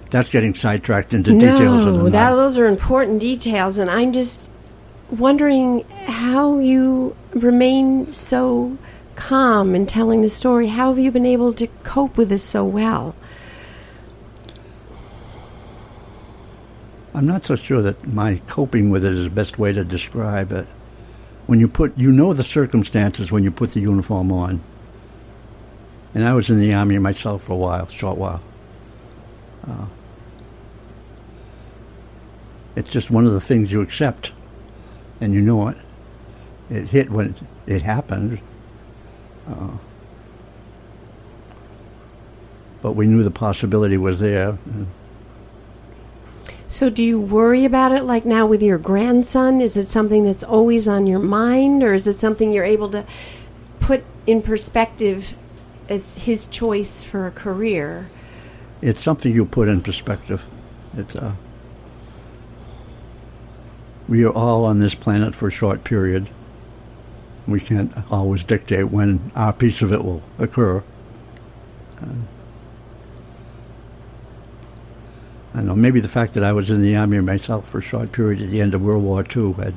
That's 0.09 0.29
getting 0.29 0.53
sidetracked 0.53 1.13
into 1.13 1.31
details 1.31 1.85
of 1.85 1.95
no, 1.95 2.09
those 2.09 2.57
are 2.57 2.67
important 2.67 3.19
details, 3.19 3.77
and 3.77 3.89
I'm 3.89 4.13
just 4.13 4.49
wondering 5.09 5.81
how 6.05 6.59
you 6.59 7.15
remain 7.33 8.11
so 8.11 8.77
calm 9.15 9.75
in 9.75 9.85
telling 9.85 10.21
the 10.21 10.29
story. 10.29 10.67
How 10.67 10.89
have 10.89 10.99
you 10.99 11.11
been 11.11 11.25
able 11.25 11.53
to 11.53 11.67
cope 11.83 12.17
with 12.17 12.29
this 12.29 12.43
so 12.43 12.63
well? 12.63 13.15
I'm 17.13 17.25
not 17.25 17.45
so 17.45 17.55
sure 17.55 17.81
that 17.81 18.05
my 18.07 18.41
coping 18.47 18.89
with 18.89 19.05
it 19.05 19.13
is 19.13 19.23
the 19.23 19.29
best 19.29 19.57
way 19.57 19.71
to 19.71 19.85
describe 19.85 20.51
it. 20.51 20.67
When 21.47 21.60
you 21.60 21.67
put, 21.67 21.97
you 21.97 22.12
know 22.12 22.34
the 22.34 22.43
circumstances 22.43 23.31
when 23.31 23.43
you 23.43 23.51
put 23.51 23.73
the 23.73 23.79
uniform 23.79 24.31
on. 24.31 24.62
And 26.13 26.27
I 26.27 26.34
was 26.34 26.49
in 26.49 26.60
the 26.60 26.73
army 26.73 26.97
myself 26.97 27.43
for 27.43 27.53
a 27.53 27.58
while, 27.58 27.88
short 27.88 28.17
while. 28.17 28.41
Uh, 29.67 29.86
it's 32.75 32.89
just 32.89 33.12
one 33.12 33.25
of 33.25 33.34
the 33.34 33.41
things 33.41 33.71
you 33.71 33.81
accept, 33.81 34.31
and 35.21 35.34
you 35.34 35.41
know 35.41 35.69
it. 35.69 35.77
It 36.69 36.88
hit 36.88 37.10
when 37.10 37.27
it, 37.27 37.73
it 37.75 37.81
happened. 37.84 38.39
Uh, 39.47 39.77
but 42.81 42.93
we 42.93 43.08
knew 43.08 43.23
the 43.23 43.31
possibility 43.31 43.97
was 43.97 44.19
there. 44.19 44.58
and 44.65 44.88
So, 46.67 46.89
do 46.89 47.04
you 47.04 47.19
worry 47.19 47.63
about 47.63 47.91
it 47.91 48.04
like 48.04 48.25
now 48.25 48.45
with 48.45 48.63
your 48.63 48.78
grandson? 48.78 49.62
Is 49.62 49.78
it 49.78 49.88
something 49.88 50.23
that's 50.23 50.43
always 50.43 50.88
on 50.88 51.06
your 51.06 51.19
mind, 51.19 51.84
or 51.84 51.93
is 51.93 52.08
it 52.08 52.19
something 52.19 52.51
you're 52.51 52.63
able 52.63 52.89
to 52.89 53.06
put 53.80 54.04
in 54.25 54.41
perspective 54.41 55.36
as 55.89 56.17
his 56.17 56.47
choice 56.47 57.04
for 57.04 57.28
a 57.28 57.32
career. 57.32 58.10
It's 58.82 59.01
something 59.01 59.34
you 59.34 59.45
put 59.45 59.67
in 59.67 59.82
perspective. 59.82 60.43
It's 60.97 61.15
uh, 61.15 61.36
we 64.08 64.23
are 64.23 64.32
all 64.32 64.65
on 64.65 64.80
this 64.80 64.95
planet 64.95 65.36
for 65.36 65.47
a 65.47 65.51
short 65.51 65.84
period. 65.84 66.30
We 67.47 67.60
can't 67.60 67.93
always 68.12 68.43
dictate 68.43 68.89
when 68.89 69.32
our 69.36 69.54
piece 69.54 69.82
of 69.82 69.93
it 69.93 70.04
will 70.04 70.23
occur. 70.39 70.84
Uh, 72.01 72.06
I 75.55 75.61
know 75.61 75.73
maybe 75.73 76.01
the 76.01 76.09
fact 76.09 76.33
that 76.33 76.43
I 76.43 76.51
was 76.51 76.69
in 76.69 76.81
the 76.81 76.97
army 76.97 77.19
myself 77.21 77.69
for 77.69 77.77
a 77.77 77.81
short 77.81 78.11
period 78.11 78.41
at 78.41 78.49
the 78.49 78.59
end 78.59 78.73
of 78.73 78.81
World 78.81 79.03
War 79.03 79.23
II 79.23 79.53
had 79.53 79.73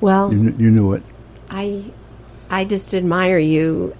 Well, 0.00 0.32
you, 0.32 0.54
you 0.56 0.70
knew 0.70 0.94
it. 0.94 1.02
I 1.50 1.84
I 2.48 2.64
just 2.64 2.94
admire 2.94 3.38
you 3.38 3.94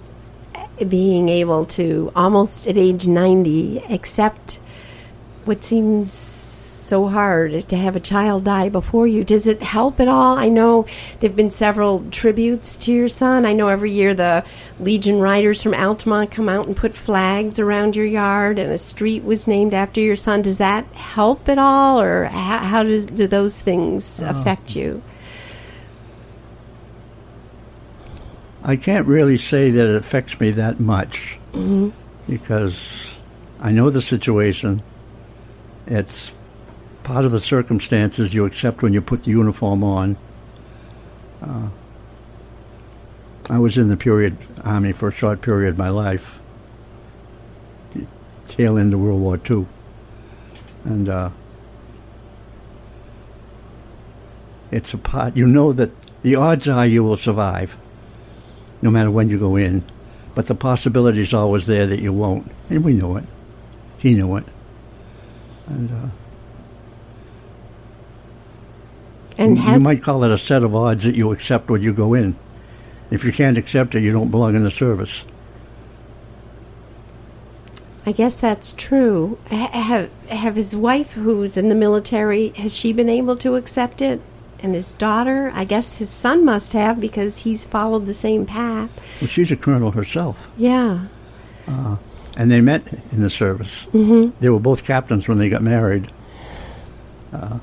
being 0.87 1.29
able 1.29 1.65
to 1.65 2.11
almost 2.15 2.67
at 2.67 2.75
age 2.75 3.05
90 3.05 3.83
accept 3.89 4.55
what 5.45 5.63
seems 5.63 6.11
so 6.91 7.07
hard 7.07 7.69
to 7.69 7.77
have 7.77 7.95
a 7.95 8.01
child 8.01 8.43
die 8.43 8.67
before 8.67 9.07
you. 9.07 9.23
Does 9.23 9.47
it 9.47 9.63
help 9.63 10.01
at 10.01 10.09
all? 10.09 10.37
I 10.37 10.49
know 10.49 10.87
there've 11.21 11.37
been 11.37 11.49
several 11.49 12.03
tributes 12.11 12.75
to 12.75 12.91
your 12.91 13.07
son. 13.07 13.45
I 13.45 13.53
know 13.53 13.69
every 13.69 13.91
year 13.91 14.13
the 14.13 14.43
Legion 14.77 15.17
Riders 15.17 15.63
from 15.63 15.73
Altamont 15.73 16.31
come 16.31 16.49
out 16.49 16.67
and 16.67 16.75
put 16.75 16.93
flags 16.93 17.59
around 17.59 17.95
your 17.95 18.05
yard 18.05 18.59
and 18.59 18.73
a 18.73 18.77
street 18.77 19.23
was 19.23 19.47
named 19.47 19.73
after 19.73 20.01
your 20.01 20.17
son. 20.17 20.41
Does 20.41 20.57
that 20.57 20.85
help 20.87 21.47
at 21.47 21.57
all 21.57 22.01
or 22.01 22.25
how, 22.25 22.57
how 22.57 22.83
does 22.83 23.05
do 23.05 23.25
those 23.25 23.57
things 23.57 24.21
oh. 24.21 24.29
affect 24.29 24.75
you? 24.75 25.01
I 28.65 28.75
can't 28.75 29.07
really 29.07 29.37
say 29.37 29.71
that 29.71 29.91
it 29.91 29.95
affects 29.95 30.41
me 30.41 30.51
that 30.51 30.81
much 30.81 31.39
mm-hmm. 31.53 31.91
because 32.29 33.17
I 33.61 33.71
know 33.71 33.89
the 33.91 34.01
situation. 34.01 34.83
It's 35.87 36.31
part 37.03 37.25
of 37.25 37.31
the 37.31 37.39
circumstances 37.39 38.33
you 38.33 38.45
accept 38.45 38.81
when 38.81 38.93
you 38.93 39.01
put 39.01 39.23
the 39.23 39.31
uniform 39.31 39.83
on. 39.83 40.17
Uh, 41.41 41.69
I 43.49 43.59
was 43.59 43.77
in 43.77 43.89
the 43.89 43.97
period 43.97 44.37
army 44.63 44.91
for 44.91 45.07
a 45.07 45.11
short 45.11 45.41
period 45.41 45.69
of 45.69 45.77
my 45.77 45.89
life, 45.89 46.39
tail 48.45 48.77
end 48.77 48.93
of 48.93 48.99
World 48.99 49.21
War 49.21 49.39
II, 49.49 49.65
and 50.85 51.09
uh, 51.09 51.29
it's 54.69 54.93
a 54.93 54.97
part. 54.97 55.35
You 55.35 55.47
know 55.47 55.73
that 55.73 55.91
the 56.21 56.35
odds 56.35 56.67
are 56.67 56.85
you 56.85 57.03
will 57.03 57.17
survive 57.17 57.77
no 58.81 58.89
matter 58.89 59.11
when 59.11 59.29
you 59.29 59.37
go 59.37 59.55
in. 59.55 59.83
But 60.33 60.47
the 60.47 60.55
possibility 60.55 61.21
is 61.21 61.33
always 61.33 61.65
there 61.65 61.85
that 61.85 61.99
you 61.99 62.13
won't. 62.13 62.49
And 62.69 62.83
we 62.83 62.93
know 62.93 63.17
it. 63.17 63.25
He 63.97 64.13
knew 64.13 64.37
it. 64.37 64.45
And 65.67 65.91
uh, 65.91 66.09
And 69.41 69.57
you 69.57 69.63
has 69.63 69.81
might 69.81 70.03
call 70.03 70.23
it 70.23 70.31
a 70.31 70.37
set 70.37 70.63
of 70.63 70.75
odds 70.75 71.03
that 71.03 71.15
you 71.15 71.31
accept 71.31 71.69
when 71.69 71.81
you 71.81 71.93
go 71.93 72.13
in. 72.13 72.35
If 73.09 73.23
you 73.23 73.31
can't 73.31 73.57
accept 73.57 73.95
it, 73.95 74.01
you 74.03 74.11
don't 74.11 74.31
belong 74.31 74.55
in 74.55 74.63
the 74.63 74.71
service. 74.71 75.23
I 78.05 78.13
guess 78.13 78.37
that's 78.37 78.73
true. 78.77 79.37
Ha- 79.49 79.69
Have 79.71 80.09
have 80.29 80.55
his 80.55 80.75
wife, 80.75 81.11
who's 81.13 81.55
in 81.57 81.69
the 81.69 81.75
military, 81.75 82.49
has 82.49 82.75
she 82.75 82.93
been 82.93 83.09
able 83.09 83.35
to 83.37 83.55
accept 83.55 84.01
it? 84.01 84.21
And 84.63 84.75
his 84.75 84.93
daughter, 84.93 85.51
I 85.55 85.65
guess 85.65 85.95
his 85.95 86.09
son 86.09 86.45
must 86.45 86.73
have 86.73 86.99
because 86.99 87.39
he's 87.39 87.65
followed 87.65 88.05
the 88.05 88.13
same 88.13 88.45
path. 88.45 88.89
Well, 89.19 89.27
she's 89.27 89.51
a 89.51 89.55
colonel 89.55 89.91
herself. 89.91 90.47
Yeah. 90.55 91.05
And 92.37 92.49
they 92.49 92.61
met 92.61 92.83
in 93.11 93.21
the 93.21 93.29
service. 93.29 93.87
Mm-hmm. 93.91 94.31
They 94.39 94.49
were 94.49 94.59
both 94.59 94.83
captains 94.83 95.27
when 95.27 95.37
they 95.37 95.49
got 95.49 95.61
married. 95.63 96.11
Uh, 97.33 97.59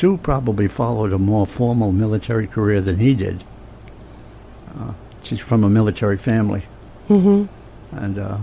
Sue 0.00 0.16
probably 0.16 0.66
followed 0.66 1.12
a 1.12 1.18
more 1.18 1.46
formal 1.46 1.92
military 1.92 2.46
career 2.46 2.80
than 2.80 2.96
he 2.96 3.12
did. 3.12 3.44
Uh, 4.74 4.94
she's 5.22 5.40
from 5.40 5.62
a 5.62 5.68
military 5.68 6.16
family. 6.16 6.64
hmm 7.06 7.44
And 7.92 8.18
uh, 8.18 8.38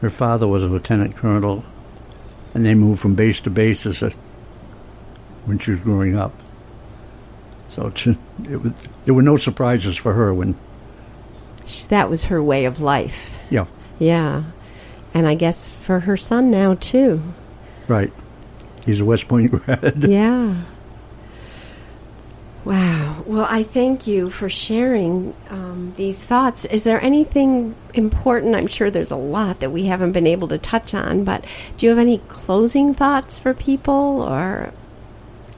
her 0.00 0.10
father 0.10 0.48
was 0.48 0.64
a 0.64 0.66
lieutenant 0.66 1.14
colonel, 1.14 1.64
and 2.54 2.66
they 2.66 2.74
moved 2.74 2.98
from 3.00 3.14
base 3.14 3.40
to 3.42 3.50
base 3.50 3.86
as 3.86 4.02
a, 4.02 4.10
when 5.44 5.60
she 5.60 5.70
was 5.70 5.78
growing 5.78 6.16
up. 6.18 6.32
So 7.68 7.84
was, 7.84 8.16
there 9.04 9.14
were 9.14 9.22
no 9.22 9.36
surprises 9.36 9.96
for 9.96 10.12
her 10.12 10.34
when, 10.34 10.56
That 11.88 12.10
was 12.10 12.24
her 12.24 12.42
way 12.42 12.64
of 12.64 12.80
life. 12.80 13.30
yeah, 13.48 13.66
Yeah. 14.00 14.42
And 15.14 15.28
I 15.28 15.36
guess 15.36 15.70
for 15.70 16.00
her 16.00 16.16
son 16.16 16.50
now, 16.50 16.74
too. 16.74 17.22
right. 17.86 18.12
He's 18.84 19.00
a 19.00 19.04
West 19.04 19.28
Point 19.28 19.50
grad. 19.64 20.04
Yeah. 20.06 20.62
Wow. 22.64 23.22
Well, 23.26 23.46
I 23.48 23.62
thank 23.62 24.06
you 24.06 24.30
for 24.30 24.48
sharing 24.48 25.34
um, 25.50 25.92
these 25.96 26.18
thoughts. 26.18 26.64
Is 26.64 26.84
there 26.84 27.00
anything 27.00 27.74
important? 27.92 28.54
I'm 28.54 28.66
sure 28.66 28.90
there's 28.90 29.10
a 29.10 29.16
lot 29.16 29.60
that 29.60 29.70
we 29.70 29.86
haven't 29.86 30.12
been 30.12 30.26
able 30.26 30.48
to 30.48 30.58
touch 30.58 30.94
on, 30.94 31.24
but 31.24 31.44
do 31.76 31.86
you 31.86 31.90
have 31.90 31.98
any 31.98 32.18
closing 32.28 32.94
thoughts 32.94 33.38
for 33.38 33.52
people 33.52 34.22
or 34.22 34.72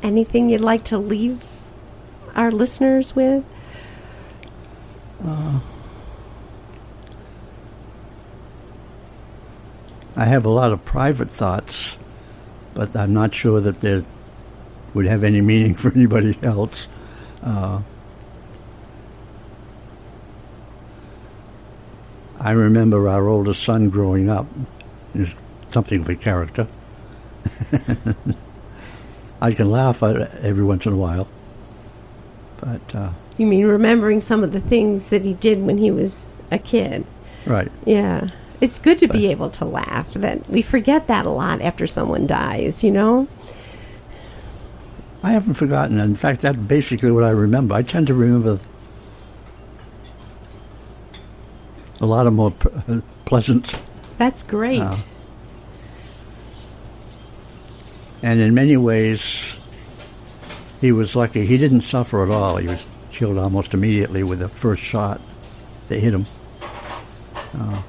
anything 0.03 0.51
you'd 0.51 0.61
like 0.61 0.85
to 0.85 0.99
leave 0.99 1.45
our 2.35 2.51
listeners 2.51 3.15
with? 3.15 3.45
I 10.17 10.25
have 10.25 10.45
a 10.47 10.51
lot 10.51 10.73
of 10.73 10.85
private 10.85 11.29
thoughts, 11.31 11.97
but 12.77 12.95
I'm 12.95 13.13
not 13.15 13.35
sure 13.35 13.61
that 13.61 13.81
they 13.81 14.05
would 14.95 15.07
have 15.07 15.25
any 15.25 15.41
meaning 15.41 15.75
for 15.75 15.91
anybody 15.93 16.39
else. 16.43 16.87
Uh, 17.43 17.81
I 22.39 22.51
remember 22.53 23.09
our 23.09 23.27
oldest 23.29 23.63
son 23.65 23.89
growing 23.89 24.29
up. 24.29 24.47
He's 25.15 25.35
something 25.71 26.01
of 26.03 26.09
a 26.09 26.15
character. 26.15 26.69
I 29.41 29.53
can 29.53 29.71
laugh 29.71 30.03
at 30.03 30.17
it 30.17 30.31
every 30.43 30.65
once 30.65 30.87
in 30.87 30.93
a 30.93 30.97
while, 30.97 31.29
but 32.61 32.95
uh, 32.95 33.13
You 33.39 33.47
mean 33.47 33.65
remembering 33.67 34.21
some 34.21 34.45
of 34.45 34.53
the 34.53 34.61
things 34.61 35.07
that 35.09 35.23
he 35.25 35.33
did 35.35 35.63
when 35.63 35.79
he 35.79 35.91
was 35.91 36.37
a 36.51 36.59
kid? 36.59 37.05
right. 37.47 37.71
Yeah. 37.85 38.29
It's 38.61 38.79
good 38.79 38.99
to 39.01 39.09
be 39.09 39.27
able 39.29 39.51
to 39.51 39.65
laugh. 39.65 40.13
That 40.15 40.49
we 40.49 40.63
forget 40.63 41.07
that 41.09 41.27
a 41.27 41.31
lot 41.31 41.61
after 41.61 41.87
someone 41.87 42.27
dies, 42.27 42.83
you 42.83 42.91
know? 42.91 43.29
I 45.23 45.31
haven't 45.33 45.55
forgotten. 45.55 45.99
In 45.99 46.15
fact, 46.15 46.43
that's 46.43 46.57
basically 46.57 47.11
what 47.11 47.25
I 47.25 47.31
remember. 47.31 47.75
I 47.75 47.83
tend 47.83 48.07
to 48.07 48.15
remember 48.15 48.61
a 52.01 52.07
lot 52.07 52.27
of 52.27 52.33
more 52.33 52.51
p- 52.53 53.03
pleasant, 53.25 53.79
That's 54.19 54.43
great. 54.43 54.81
uh, 54.81 54.97
and 58.23 58.41
in 58.41 58.55
many 58.55 58.77
ways, 58.77 59.55
he 60.81 60.93
was 60.93 61.17
lucky. 61.17 61.47
He 61.47 61.59
didn't 61.59 61.81
suffer 61.83 62.23
at 62.23 62.31
all. 62.31 62.57
He 62.57 62.69
was 62.69 62.87
killed 63.13 63.39
almost 63.39 63.73
immediately 63.75 64.23
with 64.23 64.39
the 64.41 64.49
first 64.49 64.83
shot 64.83 65.21
that 65.89 65.99
hit 65.99 66.13
him. 66.15 66.27
Uh, 67.59 67.83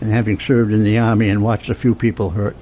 and 0.00 0.10
having 0.10 0.38
served 0.38 0.72
in 0.72 0.84
the 0.84 0.98
army 0.98 1.28
and 1.28 1.42
watched 1.42 1.68
a 1.68 1.74
few 1.74 1.94
people 1.94 2.30
hurt, 2.30 2.56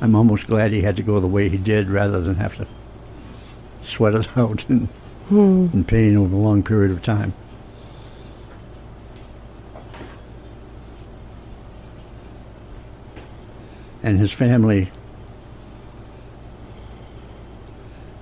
I'm 0.00 0.14
almost 0.14 0.46
glad 0.46 0.72
he 0.72 0.80
had 0.80 0.96
to 0.96 1.02
go 1.02 1.20
the 1.20 1.26
way 1.26 1.48
he 1.48 1.58
did 1.58 1.88
rather 1.88 2.20
than 2.20 2.36
have 2.36 2.56
to 2.56 2.66
sweat 3.82 4.14
it 4.14 4.28
out 4.36 4.64
in, 4.68 4.88
in 5.30 5.68
hmm. 5.68 5.82
pain 5.82 6.16
over 6.16 6.34
a 6.34 6.38
long 6.38 6.62
period 6.62 6.90
of 6.90 7.02
time. 7.02 7.34
And 14.02 14.18
his 14.18 14.32
family, 14.32 14.90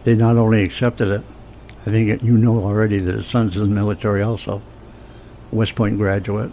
they 0.02 0.16
not 0.16 0.36
only 0.36 0.64
accepted 0.64 1.06
it, 1.06 1.22
I 1.88 1.90
think 1.90 2.22
you 2.22 2.36
know 2.36 2.60
already 2.60 2.98
that 2.98 3.14
his 3.14 3.26
son's 3.26 3.56
in 3.56 3.62
the 3.62 3.68
military 3.68 4.20
also, 4.20 4.60
West 5.50 5.74
Point 5.74 5.96
graduate, 5.96 6.52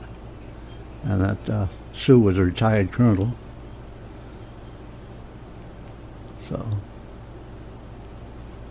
and 1.03 1.19
that 1.19 1.49
uh, 1.49 1.67
Sue 1.91 2.17
was 2.17 2.37
a 2.37 2.45
retired 2.45 2.93
colonel. 2.93 3.35
So 6.47 6.65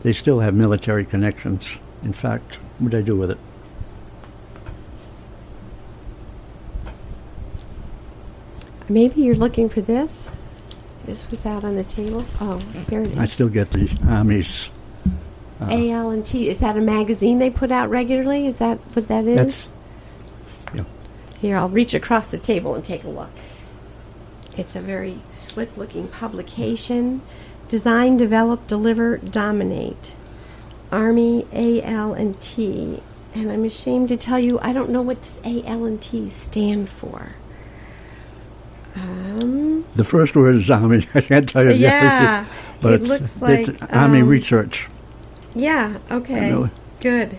they 0.00 0.14
still 0.14 0.40
have 0.40 0.54
military 0.54 1.04
connections. 1.04 1.78
In 2.02 2.14
fact, 2.14 2.54
what 2.78 2.92
did 2.92 2.98
I 2.98 3.02
do 3.02 3.14
with 3.14 3.32
it? 3.32 3.38
Maybe 8.88 9.20
you're 9.20 9.34
looking 9.36 9.68
for 9.68 9.82
this. 9.82 10.30
This 11.04 11.30
was 11.30 11.44
out 11.44 11.62
on 11.62 11.76
the 11.76 11.84
table. 11.84 12.24
Oh, 12.40 12.56
here 12.88 13.02
it 13.02 13.10
is. 13.10 13.18
I 13.18 13.26
still 13.26 13.50
get 13.50 13.70
the 13.70 13.90
Army's. 14.08 14.70
Uh, 15.70 15.90
AL 15.92 16.10
and 16.10 16.24
T. 16.24 16.48
Is 16.48 16.58
that 16.58 16.76
a 16.76 16.80
magazine 16.80 17.38
they 17.38 17.50
put 17.50 17.70
out 17.70 17.90
regularly? 17.90 18.46
Is 18.46 18.58
that 18.58 18.78
what 18.94 19.08
that 19.08 19.26
is? 19.26 19.72
Yeah. 20.74 20.84
Here, 21.38 21.56
I'll 21.56 21.68
reach 21.68 21.94
across 21.94 22.28
the 22.28 22.38
table 22.38 22.74
and 22.74 22.84
take 22.84 23.04
a 23.04 23.08
look. 23.08 23.30
It's 24.56 24.76
a 24.76 24.80
very 24.80 25.18
slick 25.32 25.76
looking 25.76 26.08
publication. 26.08 27.22
Design, 27.68 28.16
develop, 28.16 28.66
deliver, 28.66 29.16
dominate. 29.18 30.14
Army 30.92 31.46
AL 31.52 32.14
and 32.14 32.40
T. 32.40 33.02
And 33.34 33.50
I'm 33.50 33.64
ashamed 33.64 34.08
to 34.10 34.16
tell 34.16 34.38
you, 34.38 34.60
I 34.60 34.72
don't 34.72 34.90
know 34.90 35.02
what 35.02 35.22
does 35.22 35.40
AL 35.44 35.84
and 35.84 36.00
T 36.00 36.28
stand 36.30 36.88
for. 36.88 37.30
Um, 38.94 39.84
The 39.96 40.04
first 40.04 40.36
word 40.36 40.54
is 40.56 40.70
Army. 40.70 41.08
I 41.14 41.20
can't 41.20 41.48
tell 41.48 41.64
you. 41.64 41.70
the 41.70 41.76
Yeah, 41.78 42.46
other, 42.46 42.80
but 42.80 42.92
it 42.94 43.02
looks 43.02 43.42
like, 43.42 43.68
Army 43.92 44.20
um, 44.20 44.28
Research. 44.28 44.88
Yeah, 45.54 45.98
okay. 46.10 46.50
know. 46.50 46.70
Good. 47.00 47.38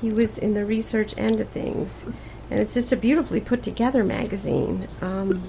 He 0.00 0.10
was 0.10 0.38
in 0.38 0.54
the 0.54 0.64
research 0.64 1.14
end 1.16 1.40
of 1.40 1.48
things. 1.50 2.04
And 2.50 2.60
it's 2.60 2.74
just 2.74 2.92
a 2.92 2.96
beautifully 2.96 3.40
put 3.40 3.62
together 3.62 4.04
magazine. 4.04 4.88
Um, 5.00 5.42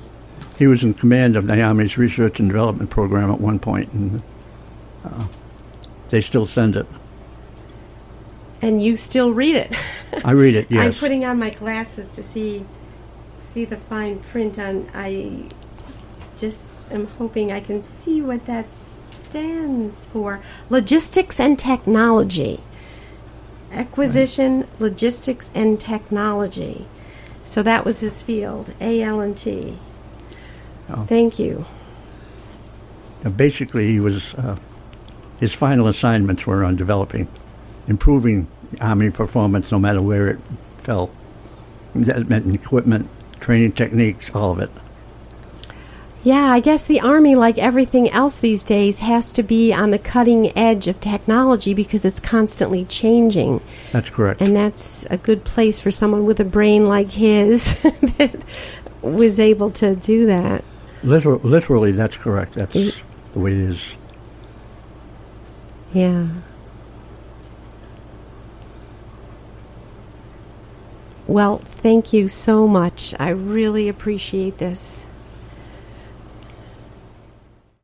He 0.58 0.68
was 0.68 0.84
in 0.84 0.94
command 0.94 1.36
of 1.36 1.48
the 1.48 1.62
Army's 1.62 1.98
Research 1.98 2.40
and 2.40 2.48
Development 2.50 2.90
Program 2.90 3.32
at 3.32 3.42
one 3.42 3.60
point, 3.60 3.92
and 3.94 4.22
uh, 5.04 5.28
they 6.10 6.22
still 6.22 6.46
send 6.46 6.76
it. 6.76 6.86
and 8.62 8.82
you 8.82 8.96
still 8.96 9.34
read 9.34 9.56
it. 9.56 9.74
I 10.24 10.32
read 10.32 10.56
it. 10.56 10.68
Yes. 10.72 10.86
I'm 10.86 10.94
putting 10.94 11.26
on 11.26 11.38
my 11.40 11.50
glasses 11.50 12.10
to 12.12 12.24
see 12.24 12.66
see 13.42 13.66
the 13.66 13.78
fine 13.78 14.20
print 14.20 14.58
on. 14.58 14.88
I 14.94 15.50
just 16.38 16.90
am 16.92 17.08
hoping 17.18 17.52
I 17.52 17.60
can 17.60 17.84
see 17.84 18.22
what 18.22 18.46
that 18.46 18.68
stands 19.34 20.06
for. 20.06 20.40
Logistics 20.70 21.40
and 21.40 21.58
technology. 21.58 22.60
Acquisition, 23.72 24.68
logistics, 24.78 25.50
and 25.56 25.82
technology. 25.82 26.86
So 27.44 27.64
that 27.64 27.84
was 27.84 28.00
his 28.00 28.22
field, 28.22 28.76
AL 28.80 29.22
and 29.22 29.36
T. 29.36 29.80
Oh. 30.88 31.06
Thank 31.06 31.40
you. 31.40 31.66
Uh, 33.26 33.30
basically, 33.30 33.88
he 33.88 34.00
was 34.00 34.36
uh, 34.36 34.56
his 35.40 35.52
final 35.52 35.88
assignments 35.88 36.46
were 36.46 36.64
on 36.64 36.76
developing, 36.76 37.28
improving 37.88 38.46
Army 38.80 39.10
performance, 39.10 39.72
no 39.72 39.80
matter 39.80 40.02
where 40.02 40.28
it 40.28 40.40
fell. 40.78 41.10
That 41.96 42.30
meant 42.30 42.54
equipment, 42.54 43.10
training 43.40 43.72
techniques, 43.72 44.30
all 44.36 44.52
of 44.52 44.60
it. 44.60 44.70
Yeah, 46.24 46.46
I 46.46 46.62
guess 46.62 46.86
the 46.86 47.02
Army, 47.02 47.36
like 47.36 47.58
everything 47.58 48.10
else 48.10 48.38
these 48.40 48.64
days, 48.64 49.00
has 49.00 49.34
to 49.34 49.44
be 49.44 49.74
on 49.74 49.92
the 49.92 50.00
cutting 50.00 50.58
edge 50.58 50.88
of 50.88 51.02
technology 51.02 51.74
because 51.74 52.06
it's 52.06 52.22
constantly 52.22 52.86
changing. 52.86 53.60
That's 53.92 54.10
correct. 54.10 54.40
And 54.42 54.56
that's 54.56 55.06
a 55.10 55.18
good 55.18 55.44
place 55.44 55.80
for 55.80 55.92
someone 55.92 56.26
with 56.26 56.40
a 56.40 56.46
brain 56.46 56.86
like 56.86 57.12
his 57.12 57.76
that 57.82 58.42
was 59.02 59.38
able 59.38 59.70
to 59.72 59.96
do 59.98 60.28
that. 60.28 60.64
Liter- 61.04 61.36
literally, 61.38 61.92
that's 61.92 62.16
correct. 62.16 62.54
That's 62.54 62.74
Mm. 62.76 63.02
the 63.34 63.40
way 63.40 63.52
it 63.52 63.58
is. 63.58 63.94
Yeah. 65.92 66.28
Well, 71.28 71.58
thank 71.58 72.14
you 72.14 72.30
so 72.30 72.66
much. 72.68 73.14
I 73.20 73.30
really 73.30 73.90
appreciate 73.90 74.58
this. 74.60 75.04